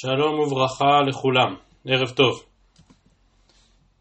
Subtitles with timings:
[0.00, 1.54] שלום וברכה לכולם,
[1.88, 2.42] ערב טוב.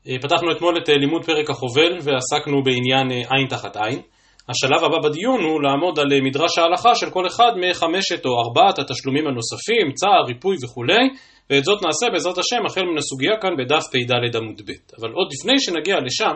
[0.08, 4.02] אה, פתחנו אתמול את אה, לימוד פרק החובל ועסקנו בעניין אה, עין תחת עין.
[4.50, 9.28] השלב הבא בדיון הוא לעמוד על מדרש ההלכה של כל אחד מחמשת או ארבעת התשלומים
[9.28, 11.06] הנוספים, צער, ריפוי וכולי,
[11.50, 14.72] ואת זאת נעשה בעזרת השם החל מן הסוגיה כאן בדף פ"ד עמוד ב'.
[15.00, 16.36] אבל עוד לפני שנגיע לשם,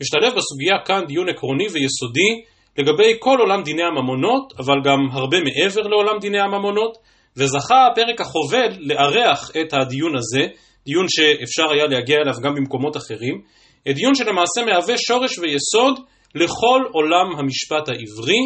[0.00, 2.32] משתלב בסוגיה כאן דיון עקרוני ויסודי
[2.78, 6.98] לגבי כל עולם דיני הממונות, אבל גם הרבה מעבר לעולם דיני הממונות,
[7.38, 10.46] וזכה פרק החובל לארח את הדיון הזה,
[10.84, 13.42] דיון שאפשר היה להגיע אליו גם במקומות אחרים,
[13.88, 16.00] דיון שלמעשה מהווה שורש ויסוד
[16.34, 18.42] לכל עולם המשפט העברי,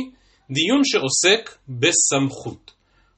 [0.50, 2.70] דיון שעוסק בסמכות.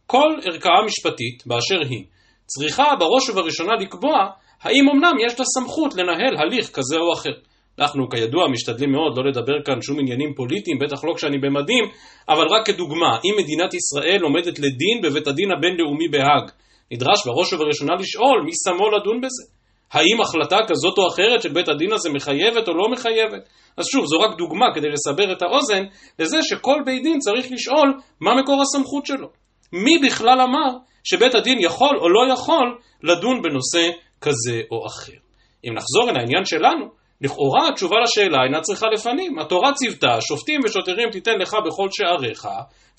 [0.06, 2.04] כל ערכאה משפטית באשר היא
[2.46, 4.18] צריכה בראש ובראשונה לקבוע
[4.62, 7.53] האם אמנם יש לה סמכות לנהל הליך כזה או אחר.
[7.78, 11.84] אנחנו כידוע משתדלים מאוד לא לדבר כאן שום עניינים פוליטיים, בטח לא כשאני במדים,
[12.28, 16.50] אבל רק כדוגמה, אם מדינת ישראל עומדת לדין בבית הדין הבינלאומי בהאג,
[16.92, 19.44] נדרש בראש ובראשונה לשאול מי שמו לדון בזה.
[19.92, 23.48] האם החלטה כזאת או אחרת של בית הדין הזה מחייבת או לא מחייבת?
[23.76, 25.82] אז שוב, זו רק דוגמה כדי לסבר את האוזן
[26.18, 29.28] לזה שכל בית דין צריך לשאול מה מקור הסמכות שלו.
[29.72, 35.18] מי בכלל אמר שבית הדין יכול או לא יכול לדון בנושא כזה או אחר?
[35.64, 39.38] אם נחזור אל העניין שלנו, לכאורה התשובה לשאלה אינה צריכה לפנים.
[39.38, 42.48] התורה ציוותה, שופטים ושוטרים תיתן לך בכל שעריך,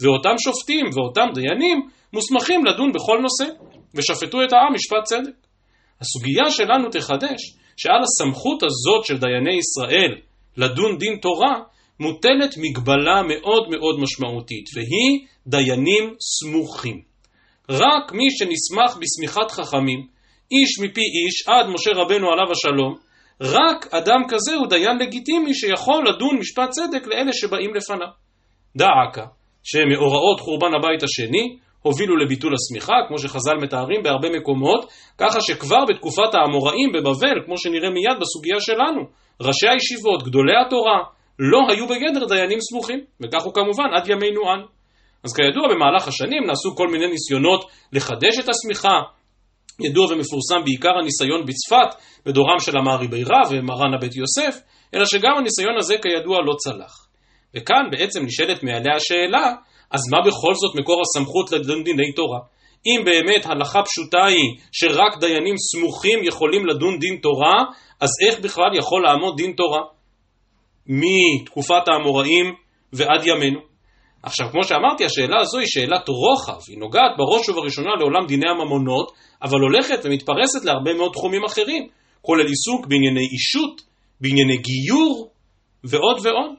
[0.01, 3.53] ואותם שופטים ואותם דיינים מוסמכים לדון בכל נושא,
[3.95, 5.35] ושפטו את העם משפט צדק.
[6.01, 10.21] הסוגיה שלנו תחדש שעל הסמכות הזאת של דייני ישראל
[10.57, 11.55] לדון דין תורה,
[11.99, 17.01] מוטלת מגבלה מאוד מאוד משמעותית, והיא דיינים סמוכים.
[17.69, 20.07] רק מי שנסמך בסמיכת חכמים,
[20.51, 23.04] איש מפי איש, עד משה רבנו עליו השלום,
[23.41, 28.07] רק אדם כזה הוא דיין לגיטימי שיכול לדון משפט צדק לאלה שבאים לפניו.
[28.75, 29.25] דא עקא,
[29.63, 36.33] שמאורעות חורבן הבית השני הובילו לביטול השמיכה, כמו שחז"ל מתארים בהרבה מקומות, ככה שכבר בתקופת
[36.33, 39.01] האמוראים בבבל, כמו שנראה מיד בסוגיה שלנו,
[39.41, 40.99] ראשי הישיבות, גדולי התורה,
[41.39, 44.65] לא היו בגדר דיינים סמוכים, וכך הוא כמובן עד ימינו אנו.
[45.23, 48.97] אז כידוע במהלך השנים נעשו כל מיני ניסיונות לחדש את השמיכה,
[49.79, 54.59] ידוע ומפורסם בעיקר הניסיון בצפת, בדורם של המערי בירה ומרן הבית יוסף,
[54.93, 57.07] אלא שגם הניסיון הזה כידוע לא צלח.
[57.55, 59.53] וכאן בעצם נשאלת מעליה השאלה,
[59.91, 62.39] אז מה בכל זאת מקור הסמכות לדון דיני תורה?
[62.85, 67.63] אם באמת הלכה פשוטה היא שרק דיינים סמוכים יכולים לדון דין תורה,
[67.99, 69.81] אז איך בכלל יכול לעמוד דין תורה?
[70.87, 72.45] מתקופת האמוראים
[72.93, 73.74] ועד ימינו.
[74.25, 79.11] עכשיו, כמו שאמרתי, השאלה הזו היא שאלת רוחב, היא נוגעת בראש ובראשונה לעולם דיני הממונות,
[79.43, 81.87] אבל הולכת ומתפרסת להרבה מאוד תחומים אחרים,
[82.21, 83.81] כולל עיסוק בענייני אישות,
[84.21, 85.29] בענייני גיור
[85.83, 86.51] ועוד ועוד.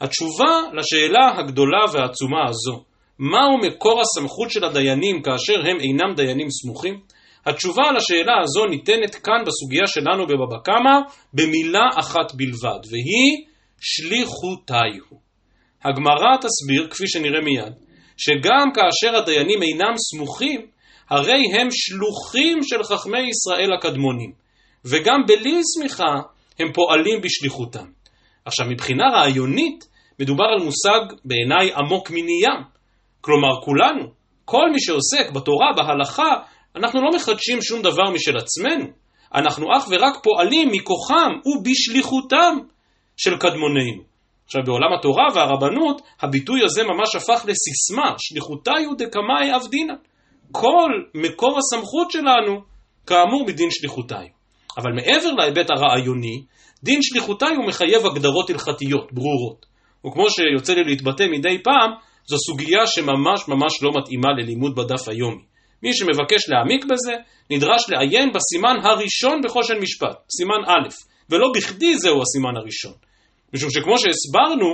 [0.00, 2.84] התשובה לשאלה הגדולה והעצומה הזו,
[3.18, 7.00] מהו מקור הסמכות של הדיינים כאשר הם אינם דיינים סמוכים?
[7.46, 10.96] התשובה על השאלה הזו ניתנת כאן בסוגיה שלנו בבבא קמא
[11.32, 13.46] במילה אחת בלבד, והיא
[13.80, 15.25] שליחותיו.
[15.88, 17.72] הגמרא תסביר, כפי שנראה מיד,
[18.16, 20.66] שגם כאשר הדיינים אינם סמוכים,
[21.10, 24.32] הרי הם שלוחים של חכמי ישראל הקדמונים,
[24.84, 26.14] וגם בלי סמיכה
[26.58, 27.86] הם פועלים בשליחותם.
[28.44, 29.88] עכשיו, מבחינה רעיונית,
[30.20, 32.64] מדובר על מושג בעיניי עמוק מני ים.
[33.20, 34.04] כלומר, כולנו,
[34.44, 36.34] כל מי שעוסק בתורה, בהלכה,
[36.76, 38.86] אנחנו לא מחדשים שום דבר משל עצמנו.
[39.34, 42.56] אנחנו אך ורק פועלים מכוחם ובשליחותם
[43.16, 44.15] של קדמונינו.
[44.46, 49.94] עכשיו בעולם התורה והרבנות הביטוי הזה ממש הפך לסיסמה, שליחותיו דקמאי אבדינן.
[50.52, 52.60] כל מקור הסמכות שלנו
[53.06, 54.26] כאמור מדין שליחותיו.
[54.78, 56.42] אבל מעבר להיבט הרעיוני,
[56.82, 59.66] דין שליחותיו מחייב הגדרות הלכתיות ברורות.
[60.06, 61.90] וכמו שיוצא לי להתבטא מדי פעם,
[62.26, 65.42] זו סוגיה שממש ממש לא מתאימה ללימוד בדף היומי.
[65.82, 67.12] מי שמבקש להעמיק בזה,
[67.50, 70.88] נדרש לעיין בסימן הראשון בחושן משפט, סימן א',
[71.30, 73.05] ולא בכדי זהו הסימן הראשון.
[73.54, 74.66] משום שכמו שהסברנו,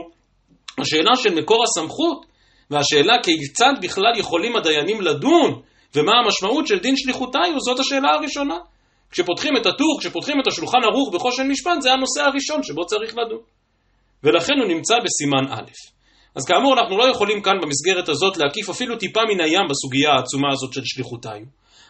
[0.78, 2.26] השאלה של מקור הסמכות
[2.70, 5.60] והשאלה כיצד בכלל יכולים הדיינים לדון
[5.94, 8.58] ומה המשמעות של דין שליחותיו, זאת השאלה הראשונה.
[9.10, 13.40] כשפותחים את הטור, כשפותחים את השולחן ערוך בחושן משפט, זה הנושא הראשון שבו צריך לדון.
[14.24, 15.70] ולכן הוא נמצא בסימן א'.
[16.34, 20.48] אז כאמור, אנחנו לא יכולים כאן במסגרת הזאת להקיף אפילו טיפה מן הים בסוגיה העצומה
[20.52, 21.40] הזאת של שליחותיו.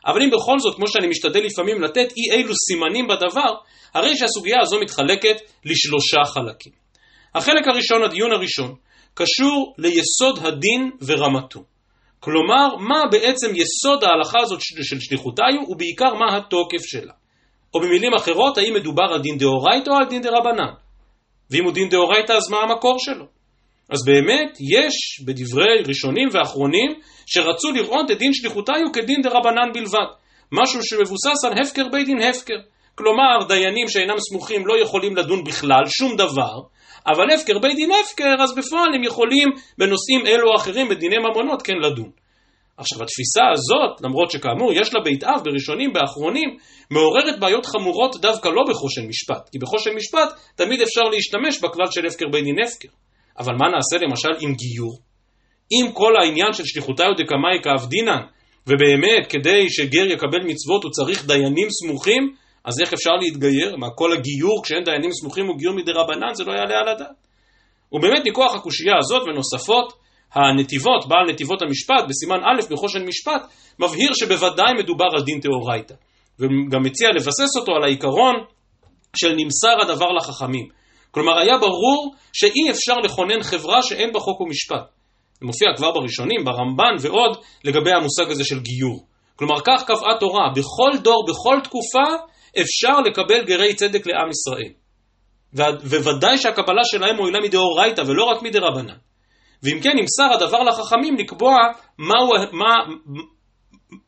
[0.06, 3.54] אבל אם בכל זאת, כמו שאני משתדל לפעמים לתת אי אילו סימנים בדבר,
[3.94, 6.81] הרי שהסוגיה הזו מתחלקת לשלושה חלקים.
[7.34, 8.74] החלק הראשון, הדיון הראשון,
[9.14, 11.60] קשור ליסוד הדין ורמתו.
[12.20, 17.12] כלומר, מה בעצם יסוד ההלכה הזאת של שליחותיו, ובעיקר מה התוקף שלה.
[17.74, 20.72] או במילים אחרות, האם מדובר על דין דאורייתא או על דין דרבנן.
[21.50, 23.24] ואם הוא דין דאורייתא, אז מה המקור שלו?
[23.90, 26.90] אז באמת יש בדברי ראשונים ואחרונים
[27.26, 30.06] שרצו לראות את דין שליחותיו כדין דרבנן בלבד.
[30.52, 32.58] משהו שמבוסס על הפקר בית דין הפקר.
[32.94, 36.60] כלומר, דיינים שאינם סמוכים לא יכולים לדון בכלל שום דבר,
[37.06, 41.62] אבל הפקר בית דין הפקר, אז בפועל הם יכולים בנושאים אלו או אחרים בדיני ממונות
[41.62, 42.10] כן לדון.
[42.76, 46.56] עכשיו התפיסה הזאת, למרות שכאמור יש לה בית אב בראשונים, באחרונים,
[46.90, 52.06] מעוררת בעיות חמורות דווקא לא בחושן משפט, כי בחושן משפט תמיד אפשר להשתמש בכלל של
[52.06, 52.88] הפקר בין דין הפקר.
[53.38, 54.98] אבל מה נעשה למשל עם גיור?
[55.72, 58.22] אם כל העניין של שליחותיו דקמאי כאבדינן,
[58.66, 63.76] ובאמת כדי שגר יקבל מצוות הוא צריך דיינים סמוכים, אז איך אפשר להתגייר?
[63.76, 66.34] מה כל הגיור כשאין דיינים סמוכים הוא גיור מדי רבנן?
[66.34, 67.26] זה לא יעלה על הדעת.
[67.92, 69.92] ובאמת מכוח הקושייה הזאת ונוספות,
[70.34, 73.42] הנתיבות, בעל נתיבות המשפט, בסימן א' בחושן משפט,
[73.78, 75.94] מבהיר שבוודאי מדובר על דין תאורייתא.
[76.38, 78.34] וגם מציע לבסס אותו על העיקרון
[79.16, 80.68] של נמסר הדבר לחכמים.
[81.10, 84.84] כלומר, היה ברור שאי אפשר לכונן חברה שאין בה חוק ומשפט.
[85.40, 89.06] זה מופיע כבר בראשונים, ברמב"ן ועוד, לגבי המושג הזה של גיור.
[89.36, 92.24] כלומר, כך קבעה תורה, בכל דור, בכל תקופה,
[92.60, 94.72] אפשר לקבל גרי צדק לעם ישראל.
[96.04, 98.96] וודאי שהקבלה שלהם מועילה מדאורייתא ולא רק מדרבנן.
[99.62, 101.56] ואם כן נמסר הדבר לחכמים לקבוע
[101.98, 102.74] מהו, מה,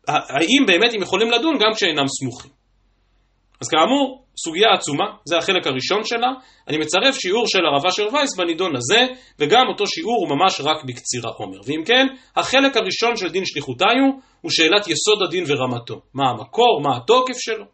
[0.09, 2.51] האם באמת הם יכולים לדון גם כשאינם סמוכים.
[3.61, 6.29] אז כאמור, סוגיה עצומה, זה החלק הראשון שלה.
[6.69, 9.07] אני מצרף שיעור של הרב אשר וייס בנידון הזה,
[9.39, 11.59] וגם אותו שיעור הוא ממש רק בקצירה עומר.
[11.67, 12.07] ואם כן,
[12.37, 13.87] החלק הראשון של דין שליחותיו
[14.41, 16.01] הוא שאלת יסוד הדין ורמתו.
[16.15, 17.65] מה המקור, מה התוקף שלו.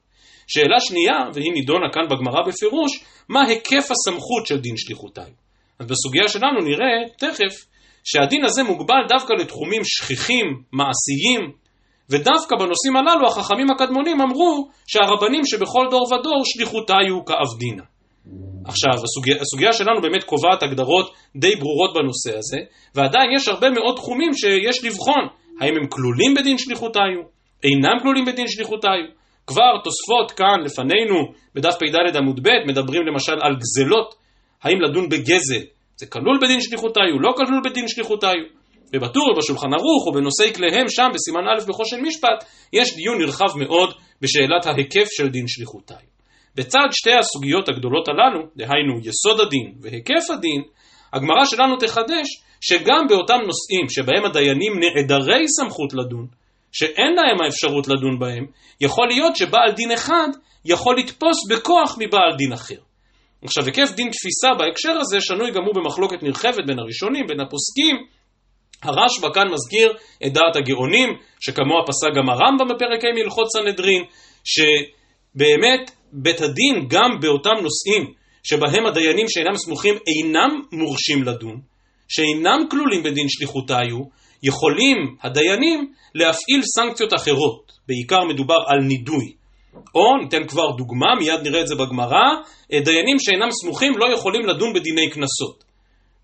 [0.52, 5.32] שאלה שנייה, והיא נידונה כאן בגמרא בפירוש, מה היקף הסמכות של דין שליחותיו.
[5.78, 7.54] אז בסוגיה שלנו נראה תכף
[8.04, 11.40] שהדין הזה מוגבל דווקא לתחומים שכיחים, מעשיים,
[12.10, 17.82] ודווקא בנושאים הללו החכמים הקדמונים אמרו שהרבנים שבכל דור ודור שליחותיו כאבדינה.
[18.64, 22.58] עכשיו, הסוגיה, הסוגיה שלנו באמת קובעת הגדרות די ברורות בנושא הזה,
[22.94, 25.24] ועדיין יש הרבה מאוד תחומים שיש לבחון,
[25.60, 27.20] האם הם כלולים בדין שליחותיו,
[27.64, 29.19] אינם כלולים בדין שליחותיו.
[29.50, 31.16] כבר תוספות כאן לפנינו,
[31.54, 34.14] בדף פ"ד עמוד ב', מדברים למשל על גזלות,
[34.62, 35.64] האם לדון בגזל
[35.96, 38.40] זה כלול בדין שליחותיו, לא כלול בדין שליחותיו.
[38.92, 44.66] בבטור ובשולחן ערוך ובנושאי כליהם שם בסימן א' בחושן משפט יש דיון נרחב מאוד בשאלת
[44.66, 45.96] ההיקף של דין שליחותיו.
[46.54, 50.62] בצד שתי הסוגיות הגדולות הללו, דהיינו יסוד הדין והיקף הדין,
[51.12, 52.26] הגמרא שלנו תחדש
[52.60, 56.26] שגם באותם נושאים שבהם הדיינים נעדרי סמכות לדון,
[56.72, 58.46] שאין להם האפשרות לדון בהם,
[58.80, 60.28] יכול להיות שבעל דין אחד
[60.64, 62.80] יכול לתפוס בכוח מבעל דין אחר.
[63.44, 67.96] עכשיו, היקף דין תפיסה בהקשר הזה שנוי גם הוא במחלוקת נרחבת בין הראשונים, בין הפוסקים.
[68.82, 69.92] הרשב"א כאן מזכיר
[70.26, 71.08] את דעת הגאונים,
[71.40, 74.02] שכמוה פסק גם הרמב"ם בפרק ה' מהלכות סנהדרין,
[74.44, 81.60] שבאמת בית הדין גם באותם נושאים שבהם הדיינים שאינם סמוכים אינם מורשים לדון,
[82.08, 89.32] שאינם כלולים בדין שליחותיו, יכולים הדיינים להפעיל סנקציות אחרות, בעיקר מדובר על נידוי.
[89.94, 92.28] או, ניתן כבר דוגמה, מיד נראה את זה בגמרא,
[92.70, 95.64] דיינים שאינם סמוכים לא יכולים לדון בדיני קנסות.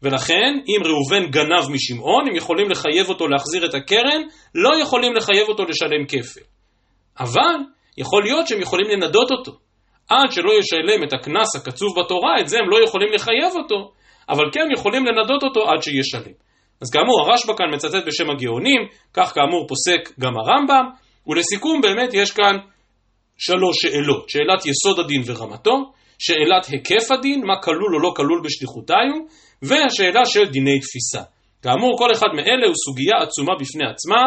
[0.03, 4.23] ולכן, אם ראובן גנב משמעון, הם יכולים לחייב אותו להחזיר את הקרן,
[4.55, 6.41] לא יכולים לחייב אותו לשלם כפל.
[7.21, 7.57] אבל,
[7.99, 9.53] יכול להיות שהם יכולים לנדות אותו.
[10.09, 13.93] עד שלא ישלם את הקנס הקצוב בתורה, את זה הם לא יכולים לחייב אותו,
[14.29, 16.46] אבל כן יכולים לנדות אותו עד שישלם.
[16.83, 18.81] אז כאמור, הרשב"א כאן מצטט בשם הגאונים,
[19.15, 20.85] כך כאמור פוסק גם הרמב"ם,
[21.27, 22.57] ולסיכום באמת יש כאן
[23.39, 29.13] שלוש שאלות, שאלת יסוד הדין ורמתו, שאלת היקף הדין, מה כלול או לא כלול בשליחותיו,
[29.63, 31.23] והשאלה של דיני תפיסה.
[31.63, 34.23] כאמור, כל אחד מאלה הוא סוגיה עצומה בפני עצמה,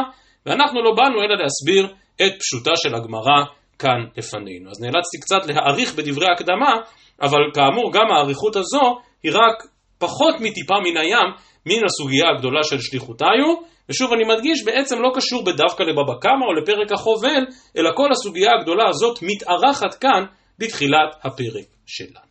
[0.46, 3.40] ואנחנו לא באנו אלא להסביר את פשוטה של הגמרא
[3.80, 4.70] כאן לפנינו.
[4.70, 6.74] אז נאלצתי קצת להאריך בדברי הקדמה,
[7.22, 9.64] אבל כאמור גם האריכות הזו היא רק
[9.98, 11.30] פחות מטיפה מן הים
[11.66, 13.48] מן הסוגיה הגדולה של שליחותיו,
[13.90, 17.44] ושוב אני מדגיש, בעצם לא קשור בדווקא לבבא קמא או לפרק החובל,
[17.78, 20.24] אלא כל הסוגיה הגדולה הזאת מתארחת כאן
[20.60, 22.30] בתחילת הפרק שלנו.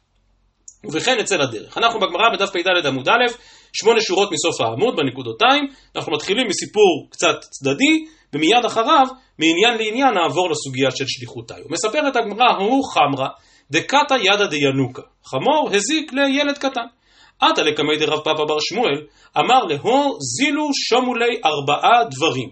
[0.85, 1.79] ובכן נצא לדרך.
[1.79, 3.27] אנחנו בגמרא בדף פ"ד עמוד א',
[3.73, 5.65] שמונה שורות מסוף העמוד בנקודותיים,
[5.97, 9.07] אנחנו מתחילים מסיפור קצת צדדי, ומיד אחריו,
[9.39, 11.57] מעניין לעניין נעבור לסוגיה של שליחותיו.
[11.71, 13.29] מספרת הגמרא, הוא חמרא,
[13.71, 15.03] דקתא ידא דיינוקה.
[15.25, 16.98] חמור הזיק לילד קטן.
[17.41, 19.07] עתה לקמי דרב פאפא בר שמואל,
[19.39, 22.51] אמר להו זילו שומולי ארבעה דברים.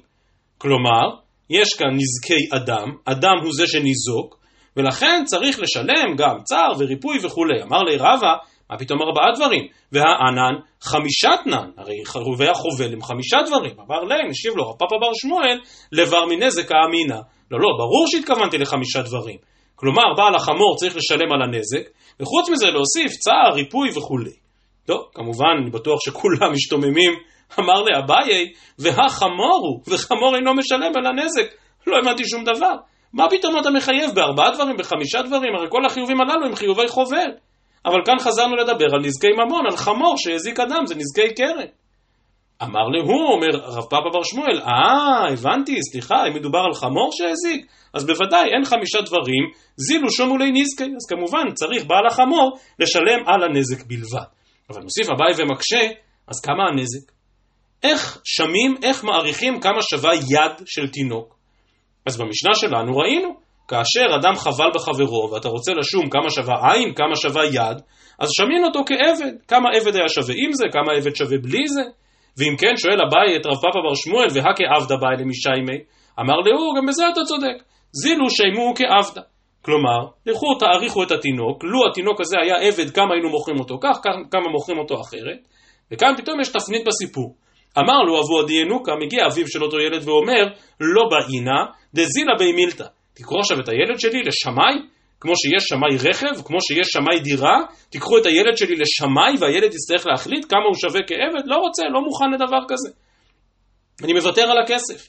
[0.59, 4.37] כלומר, יש כאן נזקי אדם, אדם הוא זה שניזוק,
[4.77, 7.63] ולכן צריך לשלם גם צער וריפוי וכולי.
[7.63, 8.35] אמר לי רבא,
[8.71, 9.67] מה פתאום ארבעה דברים?
[9.93, 13.75] והענן חמישתנן, הרי חרובי החובל הם חמישה דברים.
[13.87, 15.59] אמר להם, השיב לו רב פאפא בר שמואל,
[15.93, 17.21] לבר מנזק האמינא.
[17.51, 19.37] לא, לא, ברור שהתכוונתי לחמישה דברים.
[19.75, 21.91] כלומר, בעל החמור צריך לשלם על הנזק,
[22.21, 24.46] וחוץ מזה להוסיף צער, ריפוי וכולי.
[24.89, 27.13] לא, כמובן, אני בטוח שכולם משתוממים.
[27.61, 31.47] אמר לאביי, והחמור הוא, וחמור אינו משלם על הנזק.
[31.87, 32.75] לא הבנתי שום דבר.
[33.13, 35.55] מה פתאום אתה מחייב בארבעה דברים, בחמישה דברים?
[35.55, 37.31] הרי כל החיובים הללו הם חיובי חובל.
[37.87, 41.67] אבל כאן חזרנו לדבר על נזקי ממון, על חמור שהזיק אדם, זה נזקי קרן.
[42.63, 47.67] אמר להוא, אומר רב פאפה בר שמואל, אה, הבנתי, סליחה, אם מדובר על חמור שהזיק,
[47.95, 49.45] אז בוודאי אין חמישה דברים,
[49.77, 54.36] זילו שומולי נזקי, אז כמובן צריך בעל החמור לשלם על הנזק בלבד.
[54.71, 55.83] אבל מוסיף אביי ומקשה,
[56.29, 57.13] אז כמה הנזק?
[57.83, 61.37] איך שמים, איך מעריכים כמה שווה יד של תינוק?
[62.07, 63.29] אז במשנה שלנו ראינו,
[63.69, 67.79] כאשר אדם חבל בחברו ואתה רוצה לשום כמה שווה עין, כמה שווה יד,
[68.19, 69.33] אז שמין אותו כעבד.
[69.49, 71.83] כמה עבד היה שווה עם זה, כמה עבד שווה בלי זה.
[72.39, 75.79] ואם כן, שואל אביי את רב פאפה בר שמואל, והכעבדה באי למשיימי,
[76.21, 77.57] אמר לו, גם בזה אתה צודק,
[77.93, 79.23] זילו שיימו כעבדה.
[79.67, 83.99] כלומר, לכו תעריכו את התינוק, לו התינוק הזה היה עבד, כמה היינו מוכרים אותו כך,
[84.31, 85.41] כמה מוכרים אותו אחרת,
[85.93, 87.35] וכאן פתאום יש תפנית בסיפור.
[87.79, 90.45] אמר לו אבו עדי ינוקה, מגיע אביו של אותו ילד ואומר,
[90.81, 91.59] לא באינה,
[91.95, 92.85] דזילה בי מילתא.
[93.15, 94.75] תקחו עכשיו את הילד שלי לשמאי,
[95.21, 97.57] כמו שיש שמאי רכב, כמו שיש שמאי דירה,
[97.91, 102.01] תיקחו את הילד שלי לשמאי והילד יצטרך להחליט כמה הוא שווה כעבד, לא רוצה, לא
[102.01, 102.91] מוכן לדבר כזה.
[104.05, 105.09] אני מוותר על הכסף.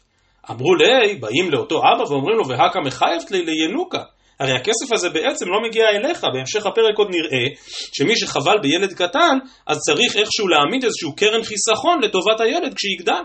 [0.51, 4.16] אמרו לי, באים לאותו אבא ואומרים לו, והכא מחייבת לי לינוקה.
[4.39, 7.45] הרי הכסף הזה בעצם לא מגיע אליך, בהמשך הפרק עוד נראה
[7.93, 13.23] שמי שחבל בילד קטן, אז צריך איכשהו להעמיד איזשהו קרן חיסכון לטובת הילד כשיגדל.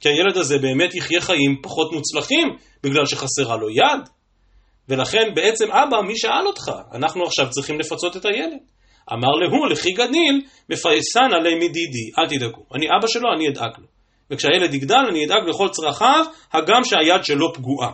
[0.00, 2.48] כי הילד הזה באמת יחיה חיים פחות מוצלחים,
[2.82, 4.08] בגלל שחסרה לו יד.
[4.88, 6.70] ולכן בעצם אבא, מי שאל אותך?
[6.94, 8.58] אנחנו עכשיו צריכים לפצות את הילד.
[9.12, 12.62] אמר להו, לכי גניל, מפייסן עלי מדידי, אל תדאגו.
[12.74, 13.86] אני אבא שלו, אני אדאג לו.
[14.30, 17.90] וכשהילד יגדל, אני אדאג לכל צרכיו, הגם שהיד שלו פגועה.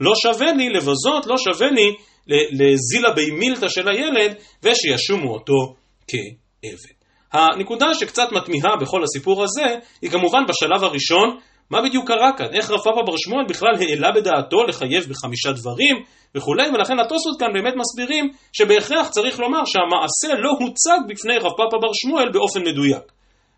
[0.00, 1.94] לא שווה לי לבזות, לא שווה לי
[2.28, 5.74] לזילה בי מילתא של הילד, ושישומו אותו
[6.08, 6.94] כעבד.
[7.32, 9.66] הנקודה שקצת מתמיהה בכל הסיפור הזה,
[10.02, 11.38] היא כמובן בשלב הראשון,
[11.70, 12.46] מה בדיוק קרה כאן?
[12.52, 15.96] איך רב פאפה בר שמואל בכלל העלה בדעתו לחייב בחמישה דברים
[16.34, 21.78] וכולי, ולכן התוספות כאן באמת מסבירים שבהכרח צריך לומר שהמעשה לא הוצג בפני רב פאפה
[21.82, 23.12] בר שמואל באופן מדויק.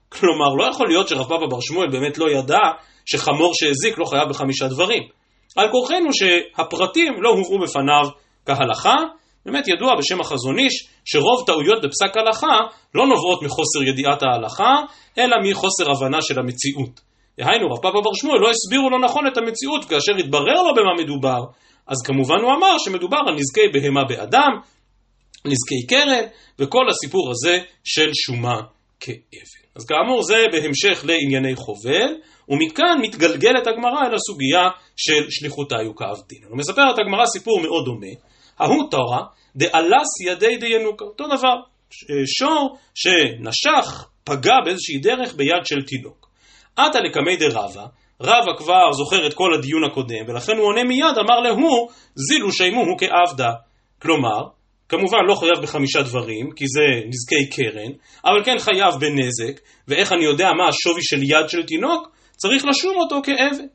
[0.08, 2.64] כלומר, לא יכול להיות שרב פאפה בר שמואל באמת לא ידע
[3.06, 5.02] שחמור שהזיק לא חייב בחמישה דברים.
[5.56, 8.08] על כורחנו שהפרטים לא הובאו בפניו
[8.46, 8.94] כהלכה,
[9.46, 12.58] באמת ידוע בשם החזון איש שרוב טעויות בפסק הלכה
[12.94, 14.72] לא נובעות מחוסר ידיעת ההלכה,
[15.18, 17.00] אלא מחוסר הבנה של המציאות.
[17.38, 21.02] דהיינו, רב פאפה בר שמואל לא הסבירו לו נכון את המציאות, כאשר התברר לו במה
[21.04, 21.40] מדובר,
[21.86, 24.52] אז כמובן הוא אמר שמדובר על נזקי בהמה באדם,
[25.44, 26.24] נזקי קרן,
[26.58, 28.60] וכל הסיפור הזה של שומה
[29.00, 29.66] כאבן.
[29.76, 32.14] אז כאמור זה בהמשך לענייני חובל,
[32.48, 36.38] ומכאן מתגלגלת הגמרא אל הסוגיה של שליחותיו כאב דין.
[36.48, 38.12] הוא מספר את הגמרא סיפור מאוד דומה,
[38.58, 39.22] ההוא תורה
[39.56, 41.56] דאלס ידי דיינוקה, אותו דבר,
[42.38, 46.26] שור שנשך, פגע באיזושהי דרך ביד של תינוק.
[46.76, 47.86] עתה לקמי דרבה,
[48.20, 52.96] רבא כבר זוכר את כל הדיון הקודם, ולכן הוא עונה מיד, אמר להוא, זילו שיימוהו
[52.98, 53.52] כעבדה.
[54.02, 54.42] כלומר,
[54.88, 57.92] כמובן לא חייב בחמישה דברים, כי זה נזקי קרן,
[58.24, 62.15] אבל כן חייב בנזק, ואיך אני יודע מה השווי של יד של תינוק?
[62.36, 63.66] צריך לשום אותו כעבד.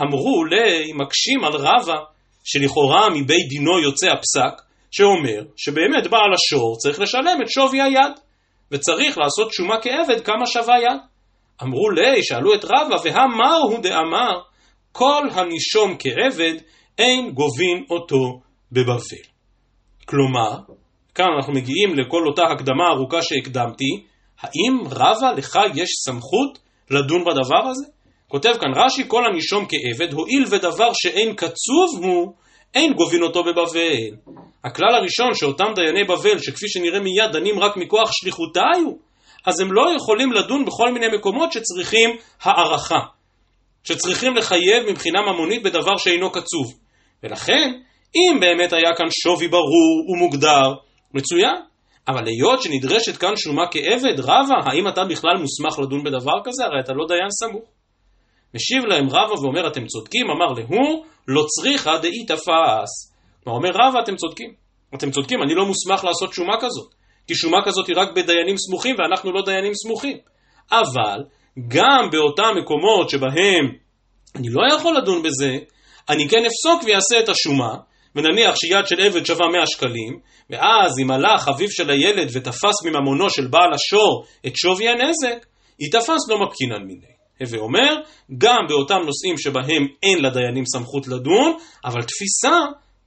[0.00, 1.96] אמרו לי, מקשים על רבא,
[2.44, 8.12] שלכאורה מבית דינו יוצא הפסק, שאומר שבאמת בעל השור צריך לשלם את שווי היד,
[8.72, 11.00] וצריך לעשות שומה כעבד כמה שווה יד.
[11.62, 14.40] אמרו לי, שאלו את רבא, והמר הוא דאמר,
[14.92, 16.54] כל הנישום כעבד,
[16.98, 18.40] אין גובין אותו
[18.72, 19.24] בבבל.
[20.06, 20.58] כלומר,
[21.14, 24.04] כאן אנחנו מגיעים לכל אותה הקדמה ארוכה שהקדמתי,
[24.40, 26.58] האם רבא לך יש סמכות
[26.90, 27.97] לדון בדבר הזה?
[28.28, 32.32] כותב כאן רש"י, כל הנישום כעבד, הואיל ודבר שאין קצוב הוא,
[32.74, 34.32] אין גובין אותו בבבל.
[34.64, 38.82] הכלל הראשון שאותם דייני בבל, שכפי שנראה מיד דנים רק מכוח שליחותיו,
[39.46, 42.10] אז הם לא יכולים לדון בכל מיני מקומות שצריכים
[42.42, 43.00] הערכה,
[43.84, 46.74] שצריכים לחייב מבחינה ממונית בדבר שאינו קצוב.
[47.22, 47.72] ולכן,
[48.16, 50.74] אם באמת היה כאן שווי ברור ומוגדר,
[51.14, 51.56] מצוין.
[52.08, 56.64] אבל היות שנדרשת כאן שומה כעבד, רבה, האם אתה בכלל מוסמך לדון בדבר כזה?
[56.64, 57.77] הרי אתה לא דיין סמוך.
[58.54, 62.90] משיב להם רבא ואומר אתם צודקים, אמר להוא לא צריכה דאי תפס.
[63.44, 64.52] כלומר אומר רבא אתם צודקים,
[64.94, 66.94] אתם צודקים, אני לא מוסמך לעשות שומה כזאת.
[67.26, 70.18] כי שומה כזאת היא רק בדיינים סמוכים ואנחנו לא דיינים סמוכים.
[70.72, 71.24] אבל
[71.68, 73.64] גם באותם מקומות שבהם
[74.36, 75.58] אני לא יכול לדון בזה,
[76.08, 77.74] אני כן אפסוק ויעשה את השומה,
[78.16, 83.30] ונניח שיד של עבד שווה 100 שקלים, ואז אם הלך אביו של הילד ותפס מממונו
[83.30, 85.46] של בעל השור את שווי הנזק,
[85.80, 87.17] ייתפס לא מפקינן מיני.
[87.40, 87.94] הווה אומר,
[88.38, 92.56] גם באותם נושאים שבהם אין לדיינים סמכות לדון, אבל תפיסה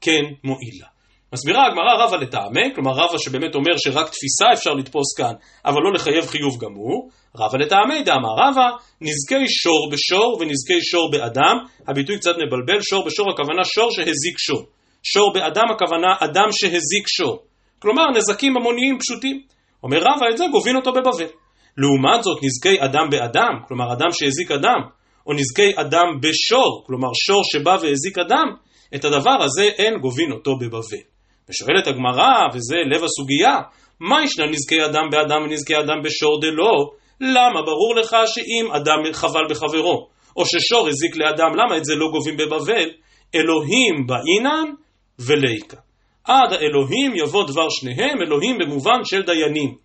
[0.02, 0.88] כן מועילה.
[1.34, 5.34] מסבירה הגמרא רבא לטעמי, כלומר רבא שבאמת אומר שרק תפיסה אפשר לתפוס כאן,
[5.66, 8.68] אבל לא לחייב חיוב גמור, רבא לטעמי דאמר רבא,
[9.02, 11.58] נזקי שור בשור ונזקי שור באדם,
[11.88, 14.64] הביטוי קצת מבלבל, שור בשור הכוונה שור שהזיק שור,
[15.04, 17.40] שור באדם הכוונה אדם שהזיק שור,
[17.80, 19.42] כלומר נזקים המוניים פשוטים,
[19.84, 21.41] אומר רבא את זה גובין אותו בבבל.
[21.78, 24.80] לעומת זאת נזקי אדם באדם, כלומר אדם שהזיק אדם,
[25.28, 28.48] או נזקי אדם בשור, כלומר שור שבא והזיק אדם,
[28.96, 31.04] את הדבר הזה אין גובין אותו בבבל.
[31.50, 33.58] ושואלת הגמרא, וזה לב הסוגיה,
[34.00, 36.92] מה ישנה נזקי אדם באדם ונזקי אדם בשור דלא?
[37.22, 42.08] למה ברור לך שאם אדם חבל בחברו, או ששור הזיק לאדם, למה את זה לא
[42.12, 42.90] גובים בבבל?
[43.36, 44.74] אלוהים באינן
[45.20, 45.78] וליקה.
[46.24, 49.76] עד האלוהים יבוא דבר שניהם, אלוהים במובן של דיינים.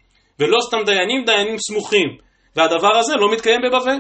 [0.41, 2.09] ולא סתם דיינים, דיינים סמוכים.
[2.57, 3.99] והדבר הזה לא מתקיים בבבל.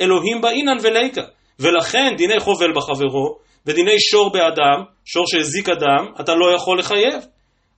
[0.00, 1.22] אלוהים באינן וליקה.
[1.60, 7.24] ולכן דיני חובל בחברו, ודיני שור באדם, שור שהזיק אדם, אתה לא יכול לחייב.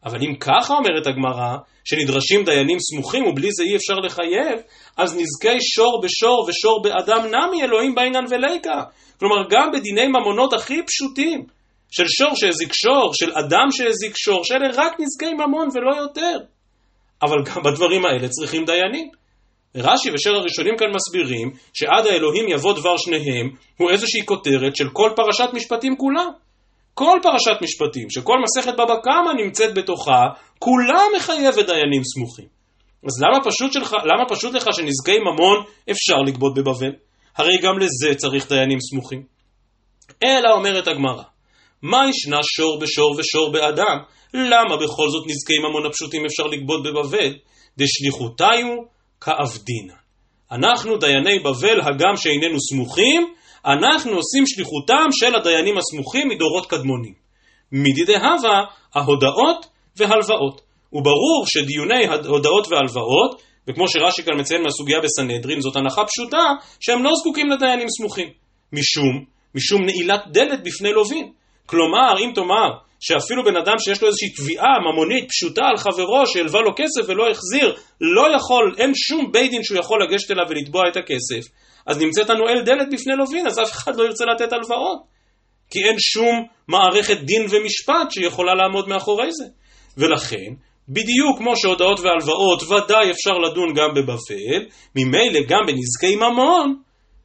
[0.05, 4.61] אבל אם ככה אומרת הגמרא, שנדרשים דיינים סמוכים ובלי זה אי אפשר לחייב,
[4.97, 8.83] אז נזקי שור בשור ושור באדם נמי אלוהים בעינן וליקה.
[9.19, 11.47] כלומר, גם בדיני ממונות הכי פשוטים,
[11.91, 16.39] של שור שהזיק שור, של אדם שהזיק שור, שאלה רק נזקי ממון ולא יותר.
[17.23, 19.11] אבל גם בדברים האלה צריכים דיינים.
[19.75, 25.11] רש"י ושאר הראשונים כאן מסבירים שעד האלוהים יבוא דבר שניהם הוא איזושהי כותרת של כל
[25.17, 26.25] פרשת משפטים כולה.
[26.95, 30.27] כל פרשת משפטים, שכל מסכת בבא קמא נמצאת בתוכה,
[30.59, 32.47] כולה מחייבת דיינים סמוכים.
[33.07, 36.93] אז למה פשוט, שלך, למה פשוט לך שנזקי ממון אפשר לגבות בבבל?
[37.37, 39.23] הרי גם לזה צריך דיינים סמוכים.
[40.25, 41.23] אלא אומרת הגמרא,
[41.83, 43.99] מה ישנה שור בשור ושור באדם?
[44.35, 47.35] למה בכל זאת נזקי ממון הפשוטים אפשר לגבות בבבל?
[47.79, 48.67] דשליחותיו
[49.21, 49.95] כאבדינא.
[50.53, 53.35] אנחנו דייני בבל, הגם שאיננו סמוכים,
[53.67, 57.15] אנחנו עושים שליחותם של הדיינים הסמוכים מדורות קדמונים.
[57.73, 59.67] מדידי הווה, ההודאות
[59.97, 60.61] והלוואות.
[60.93, 66.45] וברור שדיוני הודאות והלוואות, וכמו שרש"י כאן מציין מהסוגיה בסנהדרין, זאת הנחה פשוטה,
[66.81, 68.29] שהם לא זקוקים לדיינים סמוכים.
[68.73, 71.33] משום, משום נעילת דלת בפני לווין.
[71.67, 76.61] כלומר, אם תאמר שאפילו בן אדם שיש לו איזושהי תביעה ממונית פשוטה על חברו שהלווה
[76.61, 80.83] לו כסף ולא החזיר, לא יכול, אין שום בית דין שהוא יכול לגשת אליו ולתבוע
[80.89, 81.53] את הכסף,
[81.87, 84.99] אז נמצאת הנועל דלת בפני לווין, אז אף אחד לא ירצה לתת הלוואות.
[85.71, 89.45] כי אין שום מערכת דין ומשפט שיכולה לעמוד מאחורי זה.
[89.97, 90.51] ולכן,
[90.89, 94.61] בדיוק כמו שהודעות והלוואות ודאי אפשר לדון גם בבבל,
[94.97, 96.77] ממילא גם בנזקי ממון,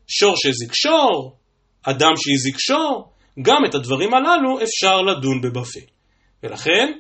[0.08, 1.36] שור שהזיק שור,
[1.84, 5.86] אדם שהזיק שור, גם את הדברים הללו אפשר לדון בבבל.
[6.44, 6.94] ולכן,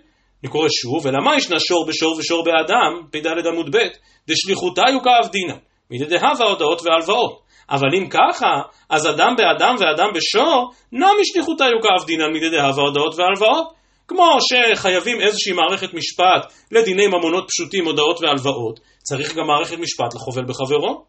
[0.43, 3.79] אני קורא שוב, ולמה ישנה שור בשור ושור באדם, פ"ד עמוד ב',
[4.27, 5.55] דשליחותיו כאבדינא,
[5.91, 7.43] מדדהבה הודעות והלוואות.
[7.69, 13.73] אבל אם ככה, אז אדם באדם ואדם בשור, נמי שליחותיו כאבדינא מדדהבה הודעות והלוואות.
[14.07, 20.45] כמו שחייבים איזושהי מערכת משפט לדיני ממונות פשוטים, הודעות והלוואות, צריך גם מערכת משפט לחובל
[20.45, 21.05] בחברו,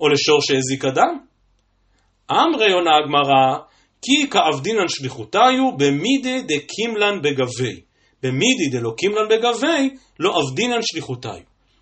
[0.00, 1.18] או לשור שהזיק אדם.
[2.30, 3.58] אמרי עונה הגמרא,
[4.04, 7.80] כי כאבדינן שליחותיו במידי דקימלן בגבי.
[8.22, 9.90] במידי דלא קימלן בגבי,
[10.20, 11.40] לא אבדינן שליחותיו.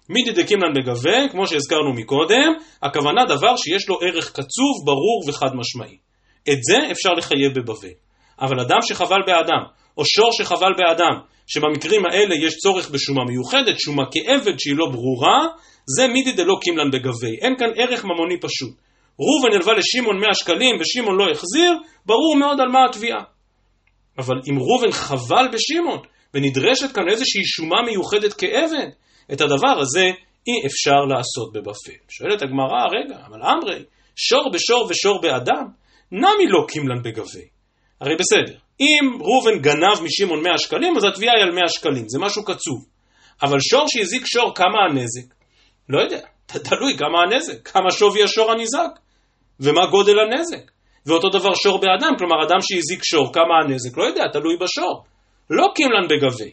[0.09, 5.97] מידי דקימלן בגבי, כמו שהזכרנו מקודם, הכוונה דבר שיש לו ערך קצוב, ברור וחד משמעי.
[6.53, 7.95] את זה אפשר לחייב בבבל.
[8.41, 9.63] אבל אדם שחבל באדם,
[9.99, 11.15] או שור שחבל באדם,
[11.47, 15.39] שבמקרים האלה יש צורך בשומה מיוחדת, שומה כעבד שהיא לא ברורה,
[15.97, 17.37] זה מידי דלא קימלן בגבי.
[17.41, 18.75] אין כאן ערך ממוני פשוט.
[19.21, 21.73] ראובן הלווה לשמעון 100 שקלים ושמעון לא החזיר,
[22.07, 23.23] ברור מאוד על מה התביעה.
[24.19, 25.99] אבל אם ראובן חבל בשמעון
[26.35, 28.89] ונדרשת כאן איזושהי שומה מיוחדת כעבד,
[29.33, 30.05] את הדבר הזה
[30.47, 31.99] אי אפשר לעשות בבפל.
[32.09, 33.85] שואלת הגמרא, רגע, אבל אמרי,
[34.17, 35.67] שור בשור ושור באדם,
[36.13, 37.47] נמי לא קימלן בגבי.
[38.01, 42.19] הרי בסדר, אם ראובן גנב משמעון 100 שקלים, אז התביעה היא על 100 שקלים, זה
[42.19, 42.85] משהו קצוב.
[43.43, 45.35] אבל שור שהזיק שור, כמה הנזק?
[45.89, 46.21] לא יודע,
[46.69, 49.02] תלוי כמה הנזק, כמה שווי השור הניזק,
[49.63, 50.71] ומה גודל הנזק.
[51.07, 55.05] ואותו דבר שור באדם, כלומר אדם שהזיק שור, כמה הנזק, לא יודע, תלוי בשור.
[55.51, 56.53] לא קימלן בגבי.